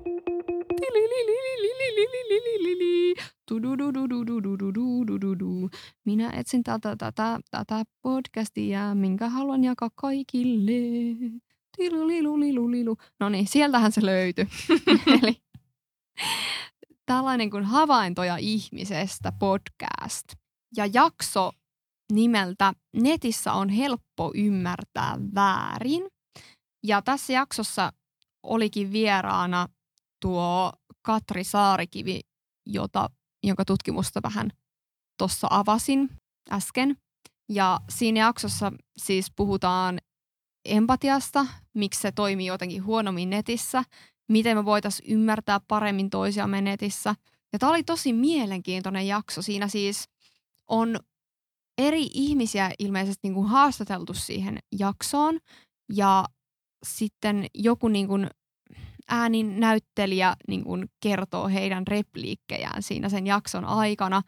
Tudududududududududududu. 3.49 5.71
Minä 6.05 6.31
etsin 6.31 6.65
tätä, 6.65 6.97
tätä, 6.97 7.39
tätä 7.51 7.85
podcastia, 8.03 8.95
minkä 8.95 9.29
haluan 9.29 9.65
jakaa 9.65 9.91
kaikille. 9.95 10.73
Tilulilulilulilu. 11.77 12.97
No 13.21 13.29
niin, 13.29 13.47
sieltähän 13.47 13.93
se 13.93 14.07
löytyi. 14.07 14.49
Eli 15.23 15.43
tällainen 17.07 17.51
kuin 17.51 17.65
havaintoja 17.65 18.37
ihmisestä 18.37 19.33
podcast. 19.33 20.25
Ja 20.77 20.87
jakso 20.93 21.51
nimeltä 22.13 22.73
Netissä 22.93 23.53
on 23.53 23.69
helppo 23.69 24.33
ymmärtää 24.35 25.19
väärin. 25.35 26.03
Ja 26.83 27.03
tässä 27.03 27.33
jaksossa 27.33 27.93
olikin 28.43 28.93
vieraana 28.93 29.67
tuo 30.21 30.73
Katri 31.03 31.45
Saarikivi, 31.45 32.21
jota, 32.67 33.11
jonka 33.43 33.65
tutkimusta 33.65 34.21
vähän 34.23 34.51
tuossa 35.19 35.47
avasin 35.51 36.11
äsken. 36.51 36.97
Ja 37.49 37.81
siinä 37.89 38.21
jaksossa 38.21 38.73
siis 38.97 39.33
puhutaan 39.37 39.99
empatiasta, 40.65 41.47
miksi 41.75 42.01
se 42.01 42.13
toimii 42.13 42.47
jotenkin 42.47 42.85
huonommin 42.85 43.31
netissä, 43.31 43.85
miten 44.29 44.57
me 44.57 44.65
voitaisiin 44.65 45.13
ymmärtää 45.13 45.61
paremmin 45.69 46.11
toisiamme 46.11 46.61
netissä. 46.61 47.15
Ja 47.53 47.59
tämä 47.59 47.73
oli 47.73 47.83
tosi 47.83 48.13
mielenkiintoinen 48.13 49.07
jakso. 49.07 49.43
Siinä 49.43 49.69
siis 49.69 50.05
on 50.69 50.99
eri 51.79 52.07
ihmisiä 52.13 52.71
ilmeisesti 52.79 53.21
niin 53.23 53.35
kuin 53.35 53.49
haastateltu 53.49 54.15
siihen 54.15 54.59
jaksoon 54.79 55.39
ja 55.93 56.25
sitten 56.87 57.47
joku 57.55 57.89
niin 57.89 58.09
kuin 58.09 58.31
äänin 59.09 59.61
näyttelijä 59.61 60.35
niin 60.49 60.65
kuin 60.65 60.89
kertoo 61.01 61.49
heidän 61.49 61.87
repliikkejään 61.87 62.83
siinä 62.83 63.09
sen 63.09 63.27
jakson 63.27 63.65
aikana. 63.65 64.23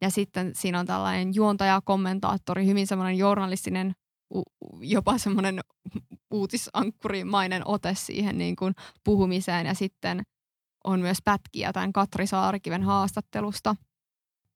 Ja 0.00 0.10
sitten 0.10 0.54
siinä 0.54 0.80
on 0.80 0.86
tällainen 0.86 1.34
juontaja, 1.34 1.80
kommentaattori, 1.84 2.66
hyvin 2.66 2.86
semmoinen 2.86 3.18
journalistinen, 3.18 3.92
jopa 4.80 5.18
semmoinen 5.18 5.60
uutisankkurimainen 6.30 7.62
ote 7.64 7.94
siihen 7.94 8.38
niin 8.38 8.56
kuin 8.56 8.74
puhumiseen. 9.04 9.66
Ja 9.66 9.74
sitten 9.74 10.22
on 10.84 11.00
myös 11.00 11.18
pätkiä 11.24 11.72
tämän 11.72 11.92
Katri 11.92 12.26
Saarikiven 12.26 12.82
haastattelusta. 12.82 13.76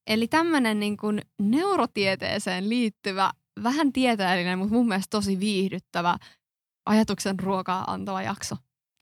Eli 0.06 0.28
tämmöinen 0.28 0.80
niin 0.80 0.96
kuin 0.96 1.22
neurotieteeseen 1.38 2.68
liittyvä, 2.68 3.30
vähän 3.62 3.92
tieteellinen, 3.92 4.58
mutta 4.58 4.74
mun 4.74 4.88
mielestä 4.88 5.10
tosi 5.10 5.40
viihdyttävä 5.40 6.16
ajatuksen 6.86 7.40
ruokaa 7.40 7.84
antava 7.92 8.22
jakso. 8.22 8.56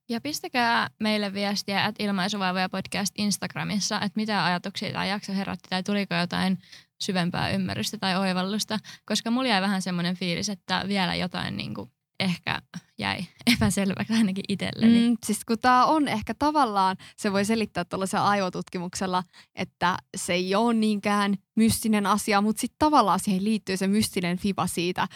Ja 0.08 0.20
pistäkää 0.20 0.90
meille 1.00 1.32
viestiä, 1.32 1.84
että 1.84 2.04
ilmaisuvaivoja 2.04 2.68
podcast 2.68 3.14
Instagramissa, 3.18 3.96
että 3.96 4.12
mitä 4.16 4.44
ajatuksia 4.44 4.92
tämä 4.92 5.06
jakso 5.06 5.32
herätti 5.32 5.68
tai 5.68 5.82
tuliko 5.82 6.14
jotain 6.14 6.58
syvempää 7.00 7.50
ymmärrystä 7.50 7.98
tai 7.98 8.16
oivallusta, 8.16 8.78
koska 9.06 9.30
mulla 9.30 9.48
jäi 9.48 9.62
vähän 9.62 9.82
semmoinen 9.82 10.16
fiilis, 10.16 10.48
että 10.48 10.84
vielä 10.88 11.14
jotain 11.14 11.56
niin 11.56 11.74
kuin 11.74 11.90
ehkä 12.20 12.62
jäi 12.98 13.18
epäselväksi 13.54 14.12
ainakin 14.12 14.44
itselleni. 14.48 15.08
Mm, 15.08 15.16
siis 15.26 15.44
kun 15.44 15.58
tämä 15.58 15.84
on 15.84 16.08
ehkä 16.08 16.34
tavallaan, 16.34 16.96
se 17.16 17.32
voi 17.32 17.44
selittää 17.44 17.84
tuollaisella 17.84 18.28
aivotutkimuksella, 18.28 19.22
että 19.54 19.96
se 20.16 20.32
ei 20.32 20.54
ole 20.54 20.74
niinkään 20.74 21.34
mystinen 21.56 22.06
asia, 22.06 22.40
mutta 22.40 22.60
sitten 22.60 22.78
tavallaan 22.78 23.20
siihen 23.20 23.44
liittyy 23.44 23.76
se 23.76 23.86
mystinen 23.86 24.38
fiba 24.38 24.66
siitä 24.66 25.08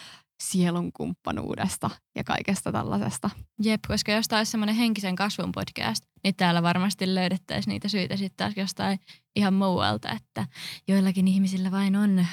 sielun 0.51 0.91
kumppanuudesta 0.93 1.89
ja 2.15 2.23
kaikesta 2.23 2.71
tällaisesta. 2.71 3.29
Jep, 3.63 3.81
koska 3.87 4.11
jos 4.11 4.27
tämä 4.27 4.39
olisi 4.39 4.51
semmoinen 4.51 4.75
henkisen 4.75 5.15
kasvun 5.15 5.51
podcast, 5.51 6.03
niin 6.23 6.35
täällä 6.35 6.63
varmasti 6.63 7.15
löydettäisiin 7.15 7.71
niitä 7.71 7.87
syitä 7.87 8.17
sitten 8.17 8.37
taas 8.37 8.57
jostain 8.57 8.99
ihan 9.35 9.53
muualta, 9.53 10.11
että 10.11 10.47
joillakin 10.87 11.27
ihmisillä 11.27 11.71
vain 11.71 11.95
on 11.95 12.25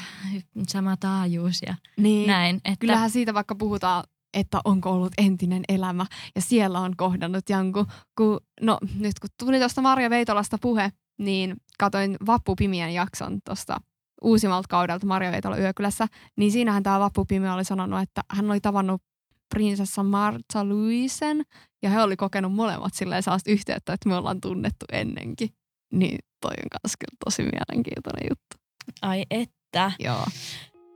sama 0.68 0.96
taajuus 0.96 1.62
ja 1.66 1.74
niin. 1.96 2.26
näin. 2.26 2.56
Että... 2.56 2.76
Kyllähän 2.78 3.10
siitä 3.10 3.34
vaikka 3.34 3.54
puhutaan 3.54 4.04
että 4.34 4.60
onko 4.64 4.90
ollut 4.90 5.12
entinen 5.18 5.62
elämä 5.68 6.06
ja 6.34 6.42
siellä 6.42 6.80
on 6.80 6.96
kohdannut 6.96 7.48
jonkun. 7.48 7.86
Kun, 8.18 8.40
no 8.60 8.78
nyt 8.98 9.18
kun 9.20 9.30
tuli 9.38 9.58
tuosta 9.58 9.82
Marja 9.82 10.10
Veitolasta 10.10 10.58
puhe, 10.60 10.92
niin 11.18 11.56
katoin 11.78 12.16
Vappupimien 12.26 12.94
jakson 12.94 13.38
tuosta 13.44 13.80
uusimmalta 14.22 14.68
kaudelta 14.68 15.06
Marja 15.06 15.32
Veitola 15.32 15.58
Yökylässä, 15.58 16.06
niin 16.36 16.52
siinähän 16.52 16.82
tämä 16.82 17.00
Vappupimi 17.00 17.50
oli 17.50 17.64
sanonut, 17.64 18.00
että 18.02 18.22
hän 18.30 18.50
oli 18.50 18.60
tavannut 18.60 19.02
prinsessa 19.48 20.02
Martha 20.02 20.68
Louisen 20.68 21.42
ja 21.82 21.90
he 21.90 22.02
oli 22.02 22.16
kokenut 22.16 22.54
molemmat 22.54 22.94
silleen 22.94 23.22
sellaista 23.22 23.50
yhteyttä, 23.50 23.92
että 23.92 24.08
me 24.08 24.16
ollaan 24.16 24.40
tunnettu 24.40 24.86
ennenkin. 24.92 25.48
Niin 25.92 26.18
toi 26.40 26.50
on 26.50 26.80
myös 26.84 26.94
kyllä 26.98 27.16
tosi 27.24 27.42
mielenkiintoinen 27.42 28.26
juttu. 28.30 28.56
Ai 29.02 29.24
että. 29.30 29.92
Joo. 29.98 30.24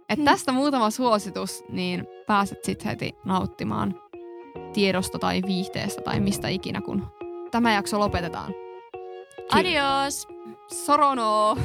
Et 0.08 0.16
hmm. 0.16 0.24
tästä 0.24 0.52
muutama 0.52 0.90
suositus, 0.90 1.64
niin 1.68 2.06
pääset 2.26 2.64
sitten 2.64 2.88
heti 2.88 3.12
nauttimaan 3.24 3.94
tiedosta 4.72 5.18
tai 5.18 5.42
viihteestä 5.46 6.02
tai 6.02 6.20
mistä 6.20 6.48
ikinä, 6.48 6.80
kun 6.80 7.06
tämä 7.50 7.72
jakso 7.72 7.98
lopetetaan. 7.98 8.52
Adios! 9.50 10.28
Sorono! 10.72 11.56